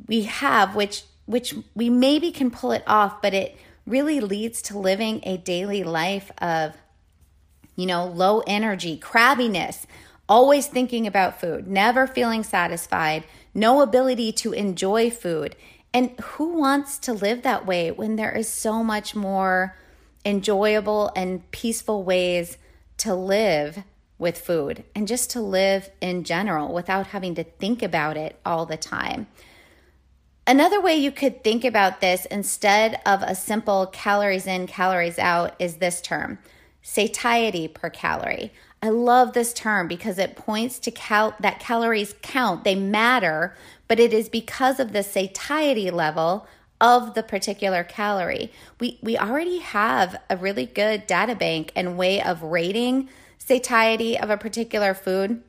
we 0.08 0.24
have, 0.24 0.76
which 0.76 1.04
which 1.26 1.56
we 1.76 1.90
maybe 1.90 2.32
can 2.32 2.50
pull 2.50 2.72
it 2.72 2.84
off, 2.88 3.22
but 3.22 3.34
it 3.34 3.58
really 3.90 4.20
leads 4.20 4.62
to 4.62 4.78
living 4.78 5.22
a 5.24 5.38
daily 5.38 5.84
life 5.84 6.32
of, 6.38 6.76
you 7.76 7.86
know, 7.86 8.06
low 8.06 8.42
energy, 8.46 8.98
crabbiness, 8.98 9.86
always 10.28 10.68
thinking 10.68 11.08
about 11.08 11.42
food, 11.42 11.68
never 11.68 12.06
feeling 12.06 12.44
satisfied, 12.44 13.24
no 13.54 13.82
ability 13.82 14.32
to 14.32 14.54
enjoy 14.54 15.10
food. 15.10 15.56
And 15.94 16.12
who 16.20 16.60
wants 16.60 17.00
to 17.00 17.14
live 17.14 17.42
that 17.42 17.66
way 17.66 17.90
when 17.90 18.16
there 18.16 18.32
is 18.32 18.48
so 18.48 18.84
much 18.84 19.16
more 19.16 19.76
enjoyable 20.24 21.12
and 21.16 21.50
peaceful 21.50 22.04
ways 22.04 22.58
to 22.98 23.16
live 23.16 23.84
with 24.20 24.38
food 24.38 24.84
and 24.94 25.08
just 25.08 25.32
to 25.32 25.42
live 25.42 25.90
in 26.00 26.24
general 26.24 26.74
without 26.74 27.08
having 27.08 27.34
to 27.36 27.44
think 27.44 27.82
about 27.82 28.18
it 28.18 28.40
all 28.46 28.68
the 28.68 28.78
time? 28.78 29.26
Another 30.50 30.82
way 30.82 30.96
you 30.96 31.12
could 31.12 31.44
think 31.44 31.64
about 31.64 32.02
this 32.02 32.26
instead 32.26 33.00
of 33.06 33.22
a 33.22 33.36
simple 33.36 33.86
calories 33.86 34.48
in, 34.48 34.66
calories 34.66 35.20
out 35.20 35.54
is 35.60 35.76
this 35.76 36.02
term 36.02 36.40
satiety 36.82 37.68
per 37.68 37.92
calorie. 37.92 38.52
I 38.82 38.90
love 38.90 39.34
this 39.34 39.54
term 39.54 39.88
because 39.88 40.18
it 40.18 40.36
points 40.36 40.80
to 40.80 40.90
cal- 40.90 41.36
that 41.40 41.60
calories 41.60 42.16
count, 42.24 42.64
they 42.64 42.74
matter, 42.74 43.56
but 43.88 44.00
it 44.00 44.12
is 44.12 44.28
because 44.28 44.80
of 44.80 44.92
the 44.92 45.04
satiety 45.04 45.92
level 45.92 46.48
of 46.82 47.14
the 47.14 47.22
particular 47.22 47.84
calorie. 47.84 48.52
We 48.80 48.98
we 49.04 49.20
already 49.20 49.60
have 49.60 50.20
a 50.32 50.36
really 50.36 50.66
good 50.66 51.06
data 51.06 51.36
bank 51.36 51.72
and 51.76 51.96
way 51.96 52.24
of 52.24 52.42
rating 52.42 53.08
satiety 53.38 54.18
of 54.18 54.32
a 54.32 54.38
particular 54.38 54.96
food. 54.96 55.44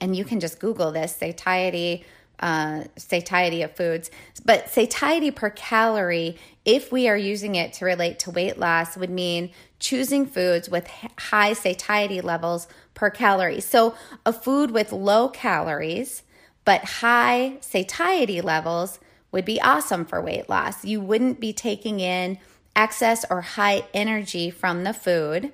And 0.00 0.14
you 0.14 0.24
can 0.24 0.38
just 0.38 0.60
Google 0.60 0.92
this 0.92 1.16
satiety 1.16 2.04
uh, 2.42 2.84
satiety 2.96 3.62
of 3.62 3.74
foods. 3.74 4.10
But 4.44 4.68
satiety 4.68 5.30
per 5.30 5.48
calorie, 5.48 6.36
if 6.66 6.92
we 6.92 7.08
are 7.08 7.16
using 7.16 7.54
it 7.54 7.72
to 7.74 7.86
relate 7.86 8.18
to 8.20 8.30
weight 8.30 8.58
loss, 8.58 8.96
would 8.96 9.10
mean 9.10 9.50
choosing 9.78 10.26
foods 10.26 10.68
with 10.68 10.86
high 11.18 11.54
satiety 11.54 12.20
levels 12.20 12.68
per 12.92 13.08
calorie. 13.08 13.60
So 13.60 13.94
a 14.26 14.32
food 14.32 14.70
with 14.70 14.92
low 14.92 15.28
calories 15.28 16.22
but 16.64 16.84
high 16.84 17.56
satiety 17.60 18.40
levels 18.40 18.98
would 19.30 19.44
be 19.44 19.60
awesome 19.60 20.04
for 20.04 20.20
weight 20.20 20.48
loss. 20.48 20.84
You 20.84 21.00
wouldn't 21.00 21.40
be 21.40 21.52
taking 21.52 22.00
in 22.00 22.38
excess 22.76 23.24
or 23.28 23.40
high 23.40 23.84
energy 23.92 24.50
from 24.50 24.84
the 24.84 24.94
food 24.94 25.52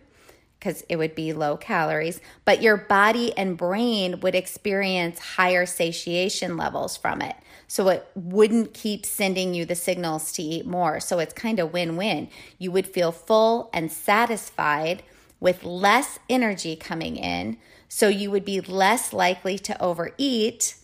because 0.58 0.82
it 0.88 0.96
would 0.96 1.14
be 1.14 1.32
low 1.32 1.56
calories, 1.56 2.20
but 2.44 2.62
your 2.62 2.76
body 2.76 3.36
and 3.36 3.56
brain 3.56 4.20
would 4.20 4.34
experience 4.34 5.18
higher 5.36 5.64
satiation 5.64 6.56
levels 6.56 6.96
from 6.96 7.22
it. 7.22 7.36
So 7.68 7.88
it 7.88 8.08
wouldn't 8.14 8.74
keep 8.74 9.06
sending 9.06 9.54
you 9.54 9.64
the 9.64 9.74
signals 9.74 10.32
to 10.32 10.42
eat 10.42 10.66
more. 10.66 11.00
So 11.00 11.18
it's 11.18 11.34
kind 11.34 11.60
of 11.60 11.72
win 11.72 11.96
win. 11.96 12.28
You 12.58 12.72
would 12.72 12.86
feel 12.86 13.12
full 13.12 13.70
and 13.72 13.92
satisfied 13.92 15.02
with 15.38 15.62
less 15.62 16.18
energy 16.28 16.74
coming 16.74 17.16
in. 17.16 17.58
So 17.88 18.08
you 18.08 18.30
would 18.30 18.44
be 18.44 18.60
less 18.60 19.12
likely 19.12 19.58
to 19.60 19.80
overeat 19.80 20.74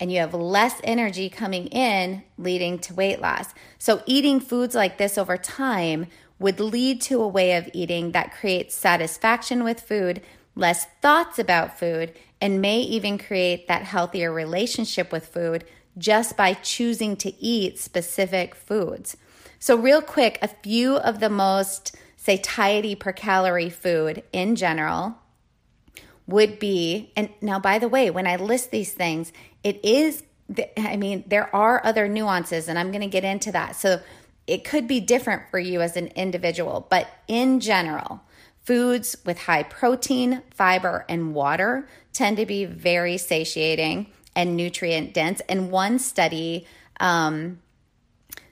and 0.00 0.10
you 0.10 0.18
have 0.18 0.34
less 0.34 0.80
energy 0.82 1.28
coming 1.28 1.66
in, 1.68 2.24
leading 2.36 2.78
to 2.80 2.94
weight 2.94 3.20
loss. 3.20 3.54
So 3.78 4.02
eating 4.06 4.40
foods 4.40 4.74
like 4.74 4.98
this 4.98 5.16
over 5.16 5.36
time 5.36 6.06
would 6.38 6.60
lead 6.60 7.00
to 7.02 7.22
a 7.22 7.28
way 7.28 7.56
of 7.56 7.68
eating 7.72 8.12
that 8.12 8.34
creates 8.34 8.74
satisfaction 8.74 9.64
with 9.64 9.80
food, 9.80 10.20
less 10.54 10.86
thoughts 11.00 11.38
about 11.38 11.78
food, 11.78 12.12
and 12.40 12.60
may 12.60 12.80
even 12.80 13.18
create 13.18 13.68
that 13.68 13.82
healthier 13.82 14.32
relationship 14.32 15.12
with 15.12 15.26
food 15.26 15.64
just 15.96 16.36
by 16.36 16.54
choosing 16.54 17.16
to 17.16 17.34
eat 17.42 17.78
specific 17.78 18.54
foods. 18.54 19.16
So, 19.58 19.76
real 19.76 20.02
quick, 20.02 20.38
a 20.42 20.48
few 20.48 20.96
of 20.96 21.20
the 21.20 21.30
most 21.30 21.96
satiety 22.16 22.94
per 22.94 23.12
calorie 23.12 23.70
food 23.70 24.22
in 24.32 24.56
general 24.56 25.16
would 26.26 26.58
be, 26.58 27.12
and 27.16 27.30
now, 27.40 27.58
by 27.58 27.78
the 27.78 27.88
way, 27.88 28.10
when 28.10 28.26
I 28.26 28.36
list 28.36 28.70
these 28.70 28.92
things, 28.92 29.32
it 29.62 29.82
is, 29.84 30.22
I 30.76 30.96
mean, 30.96 31.24
there 31.26 31.54
are 31.54 31.84
other 31.84 32.08
nuances, 32.08 32.68
and 32.68 32.78
I'm 32.78 32.90
going 32.90 33.02
to 33.02 33.06
get 33.06 33.24
into 33.24 33.52
that. 33.52 33.76
So, 33.76 34.00
it 34.46 34.64
could 34.64 34.86
be 34.86 35.00
different 35.00 35.42
for 35.50 35.58
you 35.58 35.80
as 35.80 35.96
an 35.96 36.08
individual, 36.08 36.86
but 36.90 37.08
in 37.28 37.60
general, 37.60 38.22
foods 38.64 39.16
with 39.24 39.38
high 39.38 39.62
protein, 39.62 40.42
fiber, 40.50 41.04
and 41.08 41.34
water 41.34 41.88
tend 42.12 42.36
to 42.36 42.46
be 42.46 42.64
very 42.64 43.18
satiating 43.18 44.06
and 44.36 44.56
nutrient 44.56 45.14
dense. 45.14 45.40
And 45.48 45.70
one 45.70 45.98
study, 45.98 46.66
um, 47.00 47.60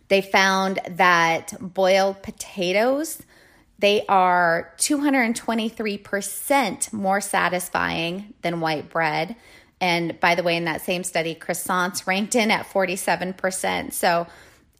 they 0.08 0.22
found 0.22 0.80
that 0.88 1.54
boiled 1.60 2.22
potatoes 2.22 3.22
they 3.82 4.06
are 4.06 4.72
223% 4.78 6.92
more 6.92 7.20
satisfying 7.20 8.32
than 8.42 8.60
white 8.60 8.88
bread. 8.88 9.34
And 9.80 10.20
by 10.20 10.36
the 10.36 10.44
way, 10.44 10.56
in 10.56 10.66
that 10.66 10.82
same 10.82 11.02
study, 11.02 11.34
croissants 11.34 12.06
ranked 12.06 12.36
in 12.36 12.52
at 12.52 12.64
47%. 12.64 13.92
So, 13.92 14.28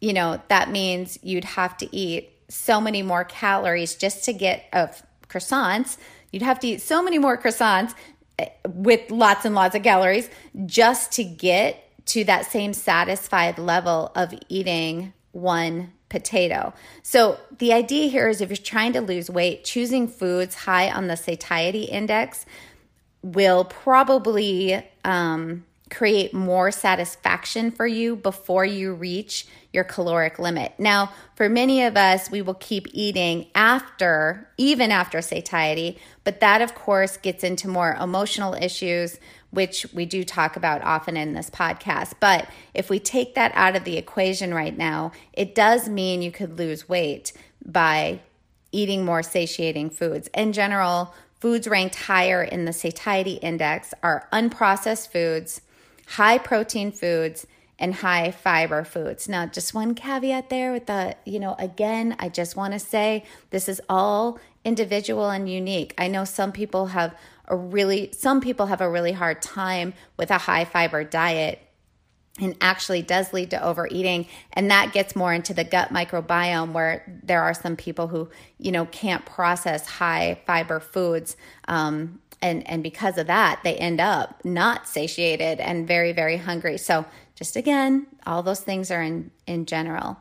you 0.02 0.12
know, 0.12 0.42
that 0.48 0.68
means 0.68 1.16
you'd 1.22 1.44
have 1.44 1.76
to 1.78 1.96
eat 1.96 2.30
so 2.48 2.80
many 2.80 3.02
more 3.02 3.24
calories 3.24 3.94
just 3.94 4.24
to 4.24 4.32
get 4.32 4.64
of 4.72 5.00
croissants. 5.28 5.96
You'd 6.32 6.42
have 6.42 6.58
to 6.60 6.66
eat 6.66 6.82
so 6.82 7.02
many 7.02 7.18
more 7.18 7.38
croissants 7.38 7.94
eh, 8.38 8.48
with 8.66 9.12
lots 9.12 9.44
and 9.44 9.54
lots 9.54 9.76
of 9.76 9.84
calories 9.84 10.28
just 10.66 11.12
to 11.12 11.24
get 11.24 11.88
to 12.06 12.24
that 12.24 12.46
same 12.46 12.72
satisfied 12.74 13.58
level 13.58 14.10
of 14.16 14.34
eating 14.48 15.12
one 15.30 15.92
potato. 16.08 16.74
So, 17.04 17.38
the 17.58 17.72
idea 17.72 18.08
here 18.08 18.28
is 18.28 18.40
if 18.40 18.50
you're 18.50 18.56
trying 18.56 18.94
to 18.94 19.00
lose 19.00 19.30
weight, 19.30 19.62
choosing 19.64 20.08
foods 20.08 20.56
high 20.56 20.90
on 20.90 21.06
the 21.06 21.16
satiety 21.16 21.84
index 21.84 22.44
will 23.22 23.64
probably 23.64 24.84
um, 25.04 25.64
create 25.92 26.34
more 26.34 26.72
satisfaction 26.72 27.70
for 27.70 27.86
you 27.86 28.16
before 28.16 28.64
you 28.64 28.94
reach 28.94 29.46
your 29.72 29.84
caloric 29.84 30.38
limit. 30.38 30.72
Now, 30.78 31.12
for 31.34 31.48
many 31.48 31.82
of 31.82 31.96
us, 31.96 32.30
we 32.30 32.42
will 32.42 32.54
keep 32.54 32.86
eating 32.92 33.46
after, 33.54 34.48
even 34.58 34.90
after 34.90 35.22
satiety, 35.22 35.98
but 36.24 36.40
that, 36.40 36.60
of 36.60 36.74
course, 36.74 37.16
gets 37.16 37.42
into 37.42 37.68
more 37.68 37.94
emotional 37.94 38.54
issues 38.54 39.18
which 39.50 39.86
we 39.92 40.06
do 40.06 40.24
talk 40.24 40.56
about 40.56 40.82
often 40.82 41.16
in 41.16 41.34
this 41.34 41.50
podcast. 41.50 42.14
But 42.20 42.48
if 42.72 42.88
we 42.88 42.98
take 42.98 43.34
that 43.34 43.52
out 43.54 43.76
of 43.76 43.84
the 43.84 43.98
equation 43.98 44.54
right 44.54 44.76
now, 44.76 45.12
it 45.32 45.54
does 45.54 45.88
mean 45.88 46.22
you 46.22 46.32
could 46.32 46.58
lose 46.58 46.88
weight 46.88 47.34
by 47.64 48.20
eating 48.72 49.04
more 49.04 49.22
satiating 49.22 49.90
foods. 49.90 50.28
In 50.34 50.54
general, 50.54 51.12
foods 51.38 51.68
ranked 51.68 51.96
higher 51.96 52.42
in 52.42 52.64
the 52.64 52.72
satiety 52.72 53.34
index 53.34 53.92
are 54.02 54.26
unprocessed 54.32 55.12
foods, 55.12 55.60
high 56.06 56.38
protein 56.38 56.90
foods, 56.90 57.46
and 57.82 57.96
high 57.96 58.30
fiber 58.30 58.84
foods. 58.84 59.28
Now, 59.28 59.44
just 59.44 59.74
one 59.74 59.96
caveat 59.96 60.50
there 60.50 60.72
with 60.72 60.86
the, 60.86 61.16
you 61.26 61.40
know, 61.40 61.56
again, 61.58 62.14
I 62.20 62.28
just 62.28 62.54
want 62.54 62.74
to 62.74 62.78
say 62.78 63.24
this 63.50 63.68
is 63.68 63.82
all 63.88 64.38
individual 64.64 65.28
and 65.28 65.50
unique. 65.50 65.92
I 65.98 66.06
know 66.06 66.24
some 66.24 66.52
people 66.52 66.86
have 66.86 67.12
a 67.48 67.56
really, 67.56 68.12
some 68.12 68.40
people 68.40 68.66
have 68.66 68.80
a 68.80 68.88
really 68.88 69.10
hard 69.10 69.42
time 69.42 69.94
with 70.16 70.30
a 70.30 70.38
high 70.38 70.64
fiber 70.64 71.02
diet 71.02 71.58
and 72.40 72.56
actually 72.60 73.02
does 73.02 73.32
lead 73.32 73.50
to 73.50 73.62
overeating 73.62 74.26
and 74.54 74.70
that 74.70 74.92
gets 74.92 75.14
more 75.14 75.34
into 75.34 75.52
the 75.52 75.64
gut 75.64 75.90
microbiome 75.90 76.72
where 76.72 77.20
there 77.22 77.42
are 77.42 77.52
some 77.52 77.76
people 77.76 78.08
who 78.08 78.26
you 78.56 78.72
know 78.72 78.86
can't 78.86 79.26
process 79.26 79.86
high 79.86 80.40
fiber 80.46 80.80
foods 80.80 81.36
um, 81.68 82.20
and 82.40 82.66
and 82.66 82.82
because 82.82 83.18
of 83.18 83.26
that 83.26 83.60
they 83.64 83.76
end 83.76 84.00
up 84.00 84.42
not 84.46 84.88
satiated 84.88 85.60
and 85.60 85.86
very 85.86 86.12
very 86.12 86.38
hungry 86.38 86.78
so 86.78 87.04
just 87.42 87.56
again 87.56 88.06
all 88.26 88.42
those 88.42 88.60
things 88.60 88.90
are 88.90 89.02
in 89.02 89.30
in 89.46 89.66
general 89.66 90.18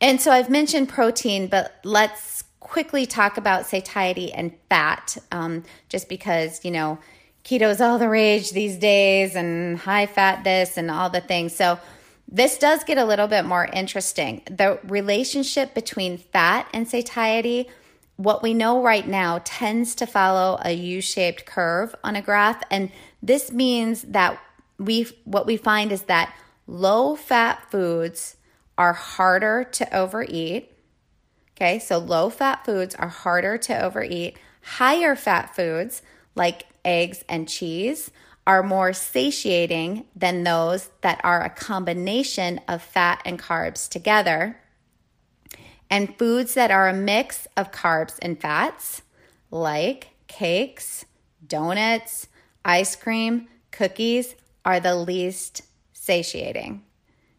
and 0.00 0.20
so 0.20 0.30
i've 0.30 0.50
mentioned 0.50 0.88
protein 0.88 1.46
but 1.46 1.78
let's 1.84 2.44
quickly 2.62 3.04
talk 3.04 3.36
about 3.36 3.66
satiety 3.66 4.32
and 4.32 4.52
fat, 4.70 5.18
um, 5.32 5.64
just 5.88 6.08
because, 6.08 6.64
you 6.64 6.70
know, 6.70 6.98
keto's 7.44 7.80
all 7.80 7.98
the 7.98 8.08
rage 8.08 8.52
these 8.52 8.76
days 8.76 9.34
and 9.34 9.76
high 9.78 10.06
fat 10.06 10.44
this 10.44 10.78
and 10.78 10.90
all 10.90 11.10
the 11.10 11.20
things. 11.20 11.54
So, 11.54 11.78
this 12.28 12.56
does 12.56 12.82
get 12.84 12.96
a 12.96 13.04
little 13.04 13.28
bit 13.28 13.44
more 13.44 13.66
interesting. 13.74 14.40
The 14.46 14.78
relationship 14.84 15.74
between 15.74 16.16
fat 16.16 16.66
and 16.72 16.88
satiety, 16.88 17.68
what 18.16 18.42
we 18.42 18.54
know 18.54 18.82
right 18.82 19.06
now, 19.06 19.42
tends 19.44 19.94
to 19.96 20.06
follow 20.06 20.58
a 20.64 20.72
U 20.72 21.02
shaped 21.02 21.44
curve 21.44 21.94
on 22.02 22.16
a 22.16 22.22
graph. 22.22 22.62
And 22.70 22.90
this 23.22 23.52
means 23.52 24.00
that 24.02 24.40
we, 24.78 25.08
what 25.24 25.46
we 25.46 25.56
find 25.56 25.92
is 25.92 26.02
that 26.02 26.34
low 26.66 27.16
fat 27.16 27.70
foods 27.70 28.36
are 28.78 28.92
harder 28.92 29.64
to 29.64 29.96
overeat 29.96 30.72
Okay, 31.62 31.78
so 31.78 31.98
low 31.98 32.28
fat 32.28 32.64
foods 32.64 32.94
are 32.96 33.08
harder 33.08 33.56
to 33.56 33.84
overeat. 33.84 34.36
Higher 34.62 35.14
fat 35.14 35.54
foods, 35.54 36.02
like 36.34 36.66
eggs 36.84 37.24
and 37.28 37.48
cheese, 37.48 38.10
are 38.46 38.64
more 38.64 38.92
satiating 38.92 40.06
than 40.16 40.42
those 40.42 40.90
that 41.02 41.20
are 41.22 41.44
a 41.44 41.50
combination 41.50 42.60
of 42.66 42.82
fat 42.82 43.22
and 43.24 43.38
carbs 43.38 43.88
together. 43.88 44.58
And 45.88 46.18
foods 46.18 46.54
that 46.54 46.72
are 46.72 46.88
a 46.88 46.94
mix 46.94 47.46
of 47.56 47.70
carbs 47.70 48.18
and 48.20 48.40
fats, 48.40 49.02
like 49.52 50.08
cakes, 50.26 51.04
donuts, 51.46 52.26
ice 52.64 52.96
cream, 52.96 53.46
cookies, 53.70 54.34
are 54.64 54.80
the 54.80 54.94
least 54.94 55.62
satiating. 55.92 56.82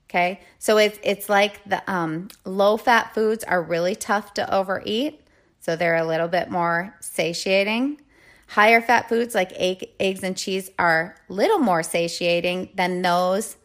Okay. 0.09 0.41
So 0.59 0.77
it's, 0.77 0.99
it's 1.03 1.27
like 1.27 1.63
the 1.65 1.81
um, 1.91 2.27
low 2.45 2.77
fat 2.77 3.13
foods 3.15 3.43
are 3.43 3.62
really 3.62 3.95
tough 3.95 4.33
to 4.36 4.53
overeat. 4.53 5.21
So 5.59 5.75
they're 5.75 5.95
a 5.95 6.05
little 6.05 6.27
bit 6.27 6.51
more 6.51 6.95
satiating. 6.99 7.99
Higher 8.47 8.81
fat 8.81 9.09
foods 9.09 9.33
like 9.33 9.51
egg, 9.55 9.89
eggs 9.99 10.21
and 10.23 10.38
cheese 10.38 10.69
are 10.77 11.15
little 11.29 11.57
more 11.57 11.81
satiating 11.81 12.69
than 12.75 13.01
those 13.01 13.55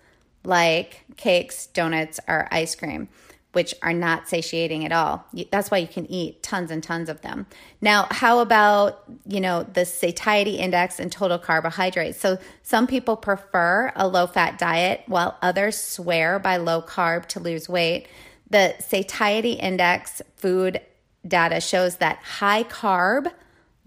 like 0.45 1.05
cakes, 1.17 1.67
donuts, 1.67 2.19
or 2.27 2.49
ice 2.51 2.75
cream 2.75 3.09
which 3.53 3.75
are 3.83 3.95
not 3.95 4.29
satiating 4.29 4.85
at 4.85 4.93
all. 4.93 5.25
That's 5.51 5.71
why 5.71 5.79
you 5.79 5.89
can 5.89 6.11
eat 6.11 6.43
tons 6.43 6.71
and 6.71 6.83
tons 6.83 7.09
of 7.09 7.23
them. 7.23 7.47
Now, 7.81 8.07
how 8.11 8.41
about, 8.41 9.03
you 9.27 9.41
know, 9.41 9.63
the 9.63 9.85
satiety 9.85 10.57
index 10.57 11.01
and 11.01 11.11
total 11.11 11.39
carbohydrates? 11.39 12.21
So 12.21 12.39
some 12.63 12.87
people 12.87 13.17
prefer 13.17 13.91
a 13.97 14.07
low 14.07 14.27
fat 14.27 14.59
diet 14.59 15.03
while 15.07 15.39
others 15.41 15.79
swear 15.79 16.39
by 16.39 16.59
low 16.59 16.83
carb 16.83 17.27
to 17.27 17.41
lose 17.41 17.69
weight. 17.69 18.07
The 18.51 18.75
satiety 18.81 19.53
index 19.53 20.21
food 20.37 20.81
data 21.27 21.61
shows 21.61 21.97
that 21.97 22.19
high 22.19 22.65
carb, 22.65 23.33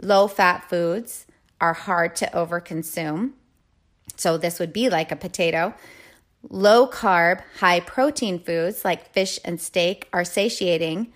low 0.01 0.27
fat 0.27 0.69
foods 0.69 1.27
are 1.59 1.73
hard 1.73 2.15
to 2.17 2.25
overconsume. 2.33 3.33
So 4.17 4.37
this 4.37 4.59
would 4.59 4.73
be 4.73 4.89
like 4.89 5.11
a 5.11 5.15
potato. 5.15 5.73
Low 6.49 6.87
carb, 6.87 7.41
high 7.59 7.79
protein 7.79 8.39
foods 8.39 8.83
like 8.83 9.13
fish 9.13 9.39
and 9.45 9.61
steak 9.61 10.07
are 10.11 10.23
satiating. 10.23 11.13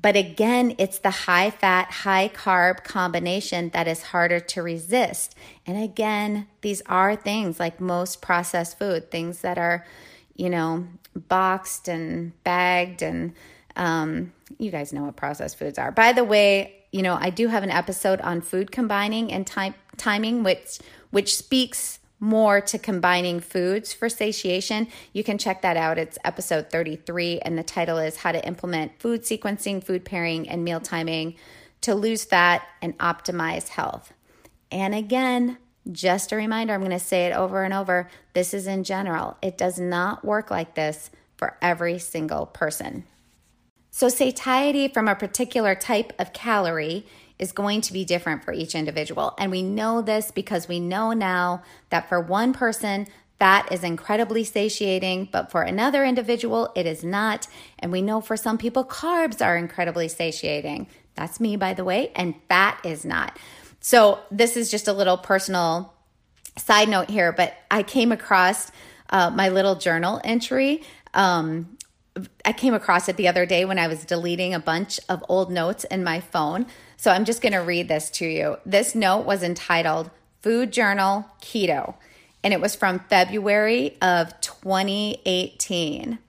But 0.00 0.16
again, 0.16 0.74
it's 0.78 0.98
the 0.98 1.10
high 1.10 1.50
fat, 1.50 1.90
high 1.90 2.28
carb 2.28 2.84
combination 2.84 3.70
that 3.70 3.88
is 3.88 4.02
harder 4.02 4.40
to 4.40 4.62
resist. 4.62 5.34
And 5.66 5.82
again, 5.82 6.46
these 6.60 6.82
are 6.86 7.16
things 7.16 7.58
like 7.58 7.80
most 7.80 8.20
processed 8.22 8.78
food, 8.78 9.10
things 9.10 9.40
that 9.40 9.58
are, 9.58 9.86
you 10.36 10.50
know, 10.50 10.86
boxed 11.14 11.88
and 11.88 12.32
bagged. 12.44 13.02
And 13.02 13.32
um, 13.74 14.32
you 14.58 14.70
guys 14.70 14.92
know 14.92 15.04
what 15.04 15.16
processed 15.16 15.58
foods 15.58 15.78
are. 15.78 15.90
By 15.90 16.12
the 16.12 16.24
way, 16.24 16.74
you 16.92 17.02
know, 17.02 17.18
I 17.20 17.30
do 17.30 17.48
have 17.48 17.62
an 17.62 17.70
episode 17.70 18.20
on 18.20 18.40
food 18.40 18.70
combining 18.70 19.32
and 19.32 19.46
time, 19.46 19.74
timing, 19.96 20.44
which 20.44 20.78
which 21.10 21.36
speaks 21.36 21.98
more 22.18 22.60
to 22.60 22.78
combining 22.78 23.40
foods 23.40 23.92
for 23.92 24.08
satiation, 24.08 24.88
you 25.12 25.22
can 25.22 25.38
check 25.38 25.62
that 25.62 25.76
out. 25.76 25.98
It's 25.98 26.18
episode 26.24 26.70
33, 26.70 27.40
and 27.40 27.58
the 27.58 27.62
title 27.62 27.98
is 27.98 28.16
How 28.16 28.32
to 28.32 28.46
Implement 28.46 28.98
Food 28.98 29.22
Sequencing, 29.22 29.84
Food 29.84 30.04
Pairing, 30.04 30.48
and 30.48 30.64
Meal 30.64 30.80
Timing 30.80 31.36
to 31.82 31.94
Lose 31.94 32.24
Fat 32.24 32.66
and 32.80 32.96
Optimize 32.98 33.68
Health. 33.68 34.12
And 34.70 34.94
again, 34.94 35.58
just 35.92 36.32
a 36.32 36.36
reminder, 36.36 36.74
I'm 36.74 36.80
going 36.80 36.90
to 36.90 36.98
say 36.98 37.26
it 37.26 37.32
over 37.32 37.62
and 37.62 37.72
over. 37.72 38.10
This 38.32 38.52
is 38.54 38.66
in 38.66 38.84
general, 38.84 39.36
it 39.42 39.58
does 39.58 39.78
not 39.78 40.24
work 40.24 40.50
like 40.50 40.74
this 40.74 41.10
for 41.36 41.56
every 41.60 41.98
single 41.98 42.46
person. 42.46 43.04
So, 43.90 44.08
satiety 44.08 44.88
from 44.88 45.08
a 45.08 45.14
particular 45.14 45.74
type 45.74 46.12
of 46.18 46.32
calorie 46.32 47.06
is 47.38 47.52
going 47.52 47.80
to 47.82 47.92
be 47.92 48.04
different 48.04 48.44
for 48.44 48.52
each 48.52 48.74
individual. 48.74 49.34
And 49.38 49.50
we 49.50 49.62
know 49.62 50.02
this 50.02 50.30
because 50.30 50.68
we 50.68 50.80
know 50.80 51.12
now 51.12 51.62
that 51.90 52.08
for 52.08 52.20
one 52.20 52.52
person, 52.52 53.06
Fat 53.38 53.70
is 53.70 53.84
incredibly 53.84 54.44
satiating, 54.44 55.28
but 55.30 55.50
for 55.50 55.62
another 55.62 56.04
individual, 56.04 56.72
it 56.74 56.86
is 56.86 57.04
not. 57.04 57.46
And 57.78 57.92
we 57.92 58.00
know 58.00 58.22
for 58.22 58.36
some 58.36 58.56
people, 58.56 58.82
carbs 58.82 59.44
are 59.44 59.58
incredibly 59.58 60.08
satiating. 60.08 60.86
That's 61.16 61.38
me, 61.38 61.56
by 61.56 61.74
the 61.74 61.84
way, 61.84 62.12
and 62.16 62.34
fat 62.48 62.78
is 62.82 63.04
not. 63.04 63.38
So, 63.80 64.20
this 64.30 64.56
is 64.56 64.70
just 64.70 64.88
a 64.88 64.92
little 64.92 65.18
personal 65.18 65.92
side 66.56 66.88
note 66.88 67.10
here, 67.10 67.30
but 67.30 67.54
I 67.70 67.82
came 67.82 68.10
across 68.10 68.72
uh, 69.10 69.30
my 69.30 69.50
little 69.50 69.74
journal 69.74 70.20
entry. 70.24 70.82
Um, 71.12 71.75
I 72.44 72.52
came 72.52 72.74
across 72.74 73.08
it 73.08 73.16
the 73.16 73.28
other 73.28 73.46
day 73.46 73.64
when 73.64 73.78
I 73.78 73.88
was 73.88 74.04
deleting 74.04 74.54
a 74.54 74.60
bunch 74.60 74.98
of 75.08 75.24
old 75.28 75.50
notes 75.50 75.84
in 75.84 76.02
my 76.02 76.20
phone. 76.20 76.66
So, 76.96 77.10
I'm 77.10 77.24
just 77.24 77.42
going 77.42 77.52
to 77.52 77.58
read 77.58 77.88
this 77.88 78.10
to 78.10 78.26
you. 78.26 78.56
This 78.64 78.94
note 78.94 79.26
was 79.26 79.42
entitled 79.42 80.10
Food 80.40 80.72
Journal 80.72 81.26
Keto 81.42 81.94
and 82.46 82.54
it 82.54 82.60
was 82.60 82.76
from 82.76 83.00
February 83.08 83.96
of 84.00 84.40
2018. 84.40 86.20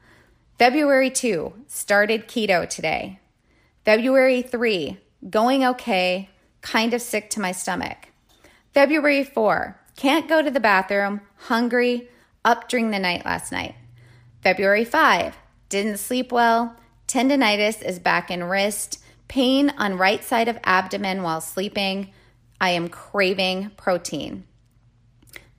February 0.57 1.11
2, 1.11 1.53
started 1.67 2.27
keto 2.27 2.67
today. 2.67 3.19
February 3.85 4.41
3, 4.41 4.97
going 5.29 5.63
okay, 5.63 6.29
kind 6.61 6.95
of 6.95 7.03
sick 7.03 7.29
to 7.29 7.39
my 7.39 7.51
stomach. 7.51 8.07
February 8.73 9.23
4, 9.23 9.79
can't 9.95 10.27
go 10.27 10.41
to 10.41 10.49
the 10.49 10.59
bathroom, 10.59 11.21
hungry, 11.35 12.09
up 12.43 12.67
during 12.67 12.89
the 12.89 12.97
night 12.97 13.23
last 13.23 13.51
night. 13.51 13.75
February 14.41 14.85
5, 14.85 15.37
didn't 15.69 15.97
sleep 15.97 16.31
well, 16.31 16.75
tendonitis 17.07 17.81
is 17.81 17.99
back 17.99 18.31
in 18.31 18.43
wrist, 18.43 18.99
pain 19.27 19.71
on 19.77 19.97
right 19.97 20.23
side 20.23 20.47
of 20.47 20.59
abdomen 20.63 21.23
while 21.23 21.41
sleeping. 21.41 22.11
I 22.59 22.71
am 22.71 22.89
craving 22.89 23.71
protein. 23.77 24.45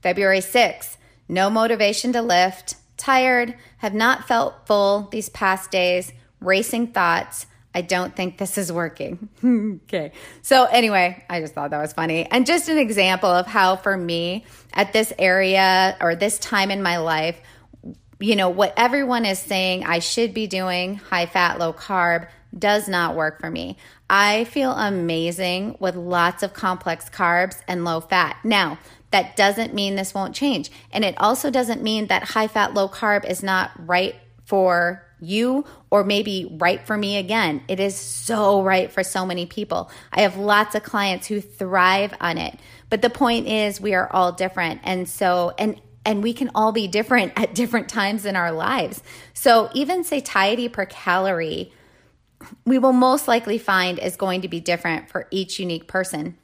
February 0.02 0.40
6th, 0.40 0.96
no 1.28 1.50
motivation 1.50 2.12
to 2.12 2.22
lift, 2.22 2.76
tired, 2.96 3.54
have 3.78 3.94
not 3.94 4.26
felt 4.26 4.66
full 4.66 5.08
these 5.10 5.28
past 5.28 5.70
days, 5.70 6.12
racing 6.40 6.88
thoughts. 6.88 7.46
I 7.74 7.82
don't 7.82 8.16
think 8.16 8.38
this 8.38 8.58
is 8.58 8.72
working. 8.72 9.28
okay. 9.84 10.12
So, 10.42 10.64
anyway, 10.64 11.24
I 11.28 11.40
just 11.40 11.54
thought 11.54 11.70
that 11.70 11.80
was 11.80 11.92
funny. 11.92 12.26
And 12.26 12.46
just 12.46 12.68
an 12.68 12.78
example 12.78 13.28
of 13.28 13.46
how, 13.46 13.76
for 13.76 13.96
me, 13.96 14.46
at 14.72 14.92
this 14.92 15.12
area 15.18 15.96
or 16.00 16.16
this 16.16 16.38
time 16.38 16.70
in 16.70 16.82
my 16.82 16.96
life, 16.96 17.40
you 18.20 18.36
know, 18.36 18.48
what 18.48 18.74
everyone 18.76 19.24
is 19.24 19.38
saying 19.38 19.84
I 19.84 20.00
should 20.00 20.34
be 20.34 20.46
doing, 20.46 20.96
high 20.96 21.26
fat, 21.26 21.58
low 21.58 21.72
carb, 21.72 22.28
does 22.56 22.88
not 22.88 23.14
work 23.14 23.40
for 23.40 23.50
me. 23.50 23.76
I 24.10 24.44
feel 24.44 24.72
amazing 24.72 25.76
with 25.78 25.94
lots 25.94 26.42
of 26.42 26.54
complex 26.54 27.10
carbs 27.10 27.60
and 27.68 27.84
low 27.84 28.00
fat. 28.00 28.36
Now, 28.42 28.78
that 29.10 29.36
doesn't 29.36 29.74
mean 29.74 29.96
this 29.96 30.14
won't 30.14 30.34
change. 30.34 30.70
And 30.92 31.04
it 31.04 31.14
also 31.18 31.50
doesn't 31.50 31.82
mean 31.82 32.08
that 32.08 32.24
high 32.24 32.48
fat, 32.48 32.74
low 32.74 32.88
carb 32.88 33.28
is 33.28 33.42
not 33.42 33.70
right 33.76 34.14
for 34.44 35.04
you 35.20 35.64
or 35.90 36.04
maybe 36.04 36.56
right 36.58 36.86
for 36.86 36.96
me 36.96 37.16
again. 37.16 37.62
It 37.68 37.80
is 37.80 37.96
so 37.96 38.62
right 38.62 38.90
for 38.90 39.02
so 39.02 39.26
many 39.26 39.46
people. 39.46 39.90
I 40.12 40.22
have 40.22 40.36
lots 40.36 40.74
of 40.74 40.82
clients 40.82 41.26
who 41.26 41.40
thrive 41.40 42.14
on 42.20 42.38
it. 42.38 42.58
But 42.90 43.02
the 43.02 43.10
point 43.10 43.46
is 43.46 43.80
we 43.80 43.94
are 43.94 44.10
all 44.12 44.32
different. 44.32 44.80
And 44.84 45.08
so 45.08 45.52
and 45.58 45.80
and 46.08 46.22
we 46.22 46.32
can 46.32 46.50
all 46.54 46.72
be 46.72 46.88
different 46.88 47.34
at 47.36 47.54
different 47.54 47.88
times 47.88 48.24
in 48.24 48.34
our 48.34 48.50
lives. 48.50 49.02
So 49.34 49.70
even 49.74 50.02
satiety 50.02 50.68
per 50.68 50.86
calorie 50.86 51.70
we 52.64 52.78
will 52.78 52.92
most 52.92 53.28
likely 53.28 53.58
find 53.58 53.98
is 53.98 54.16
going 54.16 54.42
to 54.42 54.48
be 54.48 54.60
different 54.60 55.10
for 55.10 55.26
each 55.30 55.58
unique 55.58 55.88
person. 55.88 56.36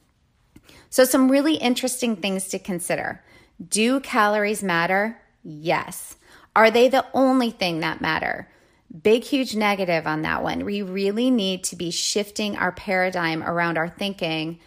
So, 0.89 1.05
some 1.05 1.31
really 1.31 1.55
interesting 1.55 2.15
things 2.15 2.49
to 2.49 2.59
consider. 2.59 3.23
Do 3.65 3.99
calories 4.01 4.61
matter? 4.61 5.17
Yes. 5.43 6.17
Are 6.55 6.71
they 6.71 6.89
the 6.89 7.05
only 7.13 7.51
thing 7.51 7.79
that 7.79 8.01
matter? 8.01 8.49
Big, 9.03 9.23
huge 9.23 9.55
negative 9.55 10.05
on 10.05 10.21
that 10.23 10.43
one. 10.43 10.65
We 10.65 10.81
really 10.81 11.29
need 11.31 11.63
to 11.65 11.75
be 11.75 11.91
shifting 11.91 12.55
our 12.57 12.71
paradigm 12.71 13.43
around 13.43 13.77
our 13.77 13.89
thinking 13.89 14.59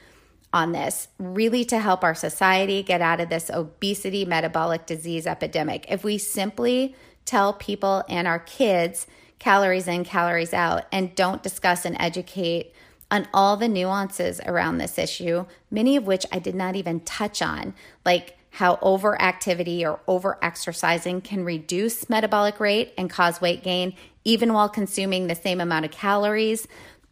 on 0.53 0.73
this, 0.73 1.09
really 1.19 1.65
to 1.67 1.79
help 1.79 2.03
our 2.03 2.15
society 2.15 2.83
get 2.83 3.01
out 3.01 3.21
of 3.21 3.29
this 3.29 3.51
obesity 3.51 4.25
metabolic 4.25 4.87
disease 4.87 5.27
epidemic. 5.27 5.87
If 5.89 6.05
we 6.05 6.19
simply 6.19 6.95
tell 7.25 7.53
people 7.53 8.05
and 8.09 8.27
our 8.27 8.39
kids 8.39 9.07
calories 9.39 9.87
in, 9.87 10.05
calories 10.05 10.55
out, 10.55 10.85
and 10.91 11.15
don't 11.15 11.43
discuss 11.43 11.85
and 11.85 11.97
educate 12.01 12.73
on 13.11 13.29
all 13.33 13.57
the 13.57 13.69
nuances 13.69 14.41
around 14.45 14.79
this 14.79 14.99
issue, 14.99 15.47
many 15.71 15.97
of 15.97 16.07
which 16.07 16.27
I 16.33 16.39
did 16.39 16.55
not 16.55 16.77
even 16.77 17.01
touch 17.01 17.41
on, 17.41 17.75
like 18.05 18.37
how 18.51 18.77
overactivity 18.77 19.83
or 19.83 20.01
overexercising 20.09 21.23
can 21.23 21.45
reduce 21.45 22.09
metabolic 22.09 22.59
rate 22.59 22.93
and 22.99 23.09
cause 23.09 23.41
weight 23.41 23.63
gain, 23.63 23.95
even 24.25 24.53
while 24.53 24.69
consuming 24.69 25.27
the 25.27 25.35
same 25.35 25.61
amount 25.61 25.85
of 25.85 25.91
calories. 25.91 26.67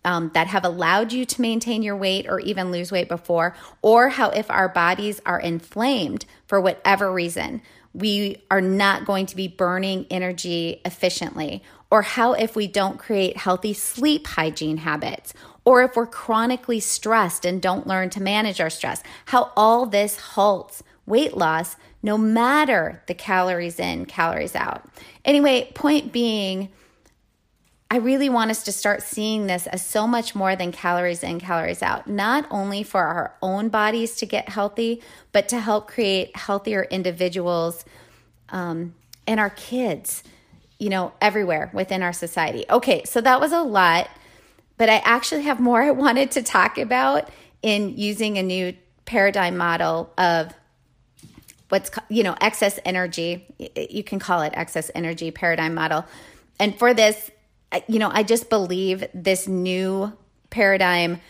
Um, 0.07 0.31
that 0.35 0.47
have 0.47 0.65
allowed 0.65 1.13
you 1.13 1.25
to 1.25 1.43
maintain 1.43 1.83
your 1.83 1.97
weight 1.97 2.27
or 2.29 2.39
even 2.39 2.71
lose 2.71 2.93
weight 2.93 3.09
before, 3.09 3.57
or 3.83 4.09
how 4.11 4.31
if 4.31 4.49
our 4.53 4.69
bodies 4.69 5.21
are 5.27 5.41
inflamed 5.41 6.25
for 6.47 6.61
whatever 6.61 7.13
reason, 7.13 7.61
we 7.93 8.43
are 8.49 8.61
not 8.61 9.05
going 9.05 9.27
to 9.27 9.35
be 9.35 9.49
burning 9.49 10.07
energy 10.09 10.81
efficiently, 10.85 11.61
or 11.91 12.03
how 12.03 12.35
if 12.35 12.55
we 12.55 12.69
don't 12.69 12.99
create 12.99 13.37
healthy 13.37 13.73
sleep 13.73 14.29
hygiene 14.29 14.77
habits, 14.77 15.35
or 15.65 15.83
if 15.83 15.97
we're 15.97 16.07
chronically 16.07 16.79
stressed 16.79 17.45
and 17.45 17.61
don't 17.61 17.89
learn 17.89 18.09
to 18.11 18.23
manage 18.23 18.61
our 18.61 18.71
stress, 18.71 19.03
how 19.25 19.51
all 19.57 19.87
this 19.87 20.17
halts 20.19 20.85
weight 21.07 21.37
loss 21.37 21.75
no 22.01 22.17
matter 22.17 23.03
the 23.09 23.15
calories 23.15 23.81
in, 23.81 24.07
calories 24.07 24.55
out. 24.55 24.89
Anyway, 25.25 25.69
point 25.75 26.13
being, 26.13 26.69
I 27.91 27.99
really 27.99 28.29
want 28.29 28.51
us 28.51 28.65
to 28.65 28.73
start 28.73 29.03
seeing 29.03 29.47
this 29.47 29.67
as 29.69 29.85
so 29.85 30.07
much 30.07 30.35
more 30.35 30.57
than 30.57 30.73
calories 30.73 31.23
in, 31.23 31.39
calories 31.39 31.83
out, 31.83 32.09
not 32.09 32.47
only 32.51 32.83
for 32.83 33.05
our 33.05 33.35
own 33.41 33.69
bodies 33.69 34.17
to 34.17 34.27
get 34.27 34.49
healthy, 34.49 35.03
but 35.31 35.49
to 35.51 35.61
help 35.61 35.87
create 35.87 36.37
healthier 36.37 36.83
individuals 36.91 37.85
um, 38.49 38.95
and 39.27 39.39
our 39.39 39.51
kids, 39.51 40.25
you 40.79 40.89
know, 40.89 41.13
everywhere 41.21 41.71
within 41.73 42.03
our 42.03 42.13
society. 42.13 42.65
Okay, 42.69 43.05
so 43.05 43.21
that 43.21 43.41
was 43.41 43.53
a 43.53 43.63
lot 43.63 44.09
but 44.77 44.89
I 44.89 44.97
actually 45.05 45.43
have 45.43 45.61
more 45.61 45.83
I 45.83 45.91
wanted 45.91 46.33
to 46.33 46.43
talk 46.43 46.79
about 46.79 47.29
in 47.63 47.97
using 47.97 48.39
a 48.39 48.43
new 48.43 48.75
paradigm 49.05 49.57
model 49.57 50.13
of 50.19 50.53
what's 51.69 51.91
you 52.09 52.23
know 52.23 52.37
excess 52.41 52.79
energy 52.85 53.47
you 53.91 54.05
can 54.05 54.19
call 54.19 54.43
it 54.43 54.53
excess 54.55 54.91
energy 54.95 55.31
paradigm 55.31 55.75
model 55.75 56.05
and 56.59 56.79
for 56.79 56.95
this 56.95 57.31
you 57.89 57.99
know 57.99 58.11
i 58.13 58.23
just 58.23 58.49
believe 58.49 59.05
this 59.15 59.47
new 59.49 60.13
paradigm 60.51 61.21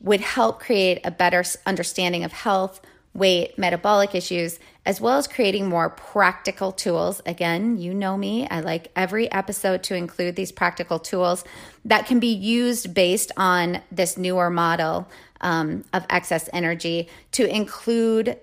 would 0.00 0.20
help 0.20 0.60
create 0.60 1.00
a 1.04 1.10
better 1.10 1.42
understanding 1.66 2.24
of 2.24 2.32
health 2.32 2.80
weight, 3.14 3.56
metabolic 3.56 4.14
issues, 4.14 4.58
as 4.84 5.00
well 5.00 5.16
as 5.16 5.28
creating 5.28 5.68
more 5.68 5.88
practical 5.88 6.72
tools. 6.72 7.22
Again, 7.24 7.78
you 7.78 7.94
know 7.94 8.18
me, 8.18 8.46
I 8.48 8.60
like 8.60 8.90
every 8.96 9.30
episode 9.30 9.82
to 9.84 9.94
include 9.94 10.36
these 10.36 10.52
practical 10.52 10.98
tools 10.98 11.44
that 11.84 12.06
can 12.06 12.18
be 12.18 12.34
used 12.34 12.92
based 12.92 13.30
on 13.36 13.80
this 13.90 14.18
newer 14.18 14.50
model 14.50 15.08
um, 15.40 15.84
of 15.92 16.04
excess 16.10 16.48
energy 16.52 17.08
to 17.32 17.48
include, 17.48 18.36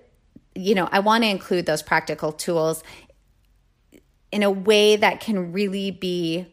you 0.54 0.74
know, 0.74 0.88
I 0.90 1.00
want 1.00 1.22
to 1.24 1.28
include 1.28 1.66
those 1.66 1.82
practical 1.82 2.32
tools 2.32 2.82
in 4.32 4.42
a 4.42 4.50
way 4.50 4.96
that 4.96 5.20
can 5.20 5.52
really 5.52 5.90
be 5.90 6.46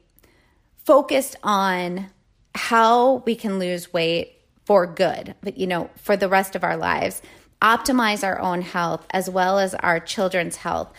focused 0.89 1.36
on 1.43 2.10
how 2.56 3.17
we 3.17 3.36
can 3.36 3.60
lose 3.60 3.93
weight 3.93 4.41
for 4.65 4.88
good, 4.88 5.36
but 5.43 5.56
you 5.56 5.67
know, 5.67 5.88
for 5.97 6.17
the 6.17 6.28
rest 6.28 6.56
of 6.56 6.63
our 6.63 6.75
lives 6.75 7.21
optimize 7.62 8.23
our 8.23 8.39
own 8.39 8.63
health 8.63 9.06
as 9.12 9.30
well 9.30 9.60
as 9.60 9.75
our 9.75 9.99
children's 9.99 10.56
health. 10.56 10.91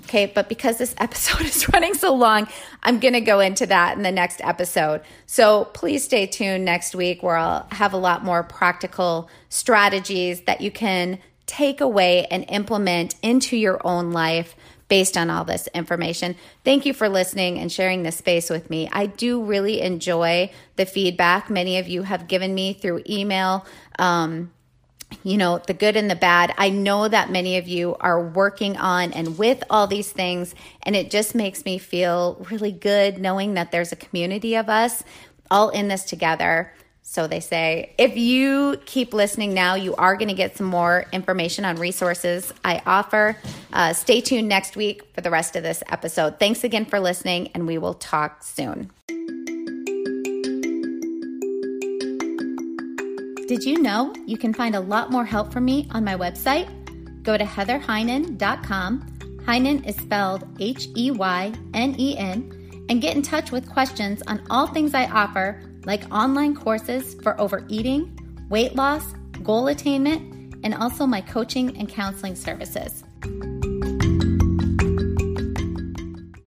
Okay, 0.00 0.26
but 0.26 0.48
because 0.48 0.78
this 0.78 0.96
episode 0.98 1.42
is 1.42 1.68
running 1.72 1.94
so 1.94 2.12
long, 2.12 2.48
I'm 2.82 2.98
going 2.98 3.14
to 3.14 3.20
go 3.20 3.38
into 3.38 3.66
that 3.66 3.96
in 3.96 4.02
the 4.02 4.10
next 4.10 4.40
episode. 4.42 5.00
So 5.26 5.66
please 5.74 6.02
stay 6.02 6.26
tuned 6.26 6.64
next 6.64 6.96
week 6.96 7.22
where 7.22 7.36
I'll 7.36 7.68
have 7.70 7.92
a 7.92 7.98
lot 7.98 8.24
more 8.24 8.42
practical 8.42 9.30
strategies 9.48 10.40
that 10.42 10.60
you 10.60 10.72
can 10.72 11.20
take 11.46 11.80
away 11.80 12.26
and 12.32 12.44
implement 12.48 13.14
into 13.22 13.56
your 13.56 13.80
own 13.86 14.10
life 14.10 14.56
based 14.90 15.16
on 15.16 15.30
all 15.30 15.44
this 15.44 15.68
information. 15.72 16.36
Thank 16.64 16.84
you 16.84 16.92
for 16.92 17.08
listening 17.08 17.58
and 17.58 17.72
sharing 17.72 18.02
this 18.02 18.16
space 18.16 18.50
with 18.50 18.68
me. 18.68 18.90
I 18.92 19.06
do 19.06 19.42
really 19.42 19.80
enjoy 19.80 20.50
the 20.76 20.84
feedback 20.84 21.48
many 21.48 21.78
of 21.78 21.88
you 21.88 22.02
have 22.02 22.26
given 22.28 22.54
me 22.54 22.74
through 22.74 23.04
email. 23.08 23.64
Um, 23.98 24.50
you 25.22 25.36
know, 25.36 25.58
the 25.58 25.74
good 25.74 25.96
and 25.96 26.10
the 26.10 26.16
bad. 26.16 26.54
I 26.58 26.70
know 26.70 27.08
that 27.08 27.30
many 27.30 27.56
of 27.56 27.66
you 27.66 27.96
are 28.00 28.22
working 28.22 28.76
on 28.76 29.12
and 29.12 29.38
with 29.38 29.62
all 29.70 29.86
these 29.86 30.10
things, 30.12 30.54
and 30.82 30.94
it 30.94 31.10
just 31.10 31.34
makes 31.34 31.64
me 31.64 31.78
feel 31.78 32.46
really 32.50 32.72
good 32.72 33.18
knowing 33.18 33.54
that 33.54 33.72
there's 33.72 33.92
a 33.92 33.96
community 33.96 34.54
of 34.56 34.68
us 34.68 35.02
all 35.50 35.70
in 35.70 35.88
this 35.88 36.04
together. 36.04 36.72
So 37.02 37.26
they 37.26 37.40
say. 37.40 37.92
If 37.98 38.16
you 38.16 38.80
keep 38.84 39.12
listening 39.12 39.52
now, 39.52 39.74
you 39.74 39.96
are 39.96 40.16
going 40.16 40.28
to 40.28 40.34
get 40.34 40.56
some 40.56 40.66
more 40.66 41.06
information 41.12 41.64
on 41.64 41.76
resources 41.76 42.52
I 42.64 42.82
offer. 42.86 43.36
Uh, 43.72 43.92
stay 43.92 44.20
tuned 44.20 44.48
next 44.48 44.76
week 44.76 45.02
for 45.14 45.20
the 45.20 45.30
rest 45.30 45.56
of 45.56 45.62
this 45.62 45.82
episode. 45.88 46.38
Thanks 46.38 46.62
again 46.62 46.84
for 46.84 47.00
listening, 47.00 47.48
and 47.54 47.66
we 47.66 47.78
will 47.78 47.94
talk 47.94 48.44
soon. 48.44 48.90
Did 53.48 53.64
you 53.64 53.82
know 53.82 54.14
you 54.26 54.38
can 54.38 54.54
find 54.54 54.76
a 54.76 54.80
lot 54.80 55.10
more 55.10 55.24
help 55.24 55.52
from 55.52 55.64
me 55.64 55.88
on 55.90 56.04
my 56.04 56.14
website? 56.14 56.68
Go 57.24 57.36
to 57.36 57.44
heatherheynen.com. 57.44 59.42
Heynen 59.44 59.84
is 59.84 59.96
spelled 59.96 60.46
H 60.60 60.86
E 60.96 61.10
Y 61.10 61.52
N 61.74 61.96
E 61.98 62.16
N, 62.16 62.86
and 62.88 63.02
get 63.02 63.16
in 63.16 63.22
touch 63.22 63.50
with 63.50 63.68
questions 63.68 64.22
on 64.28 64.40
all 64.50 64.68
things 64.68 64.94
I 64.94 65.06
offer 65.06 65.60
like 65.84 66.02
online 66.12 66.54
courses 66.54 67.14
for 67.22 67.40
overeating, 67.40 68.16
weight 68.48 68.74
loss, 68.74 69.04
goal 69.42 69.68
attainment, 69.68 70.54
and 70.64 70.74
also 70.74 71.06
my 71.06 71.20
coaching 71.20 71.76
and 71.78 71.88
counseling 71.88 72.34
services. 72.34 73.04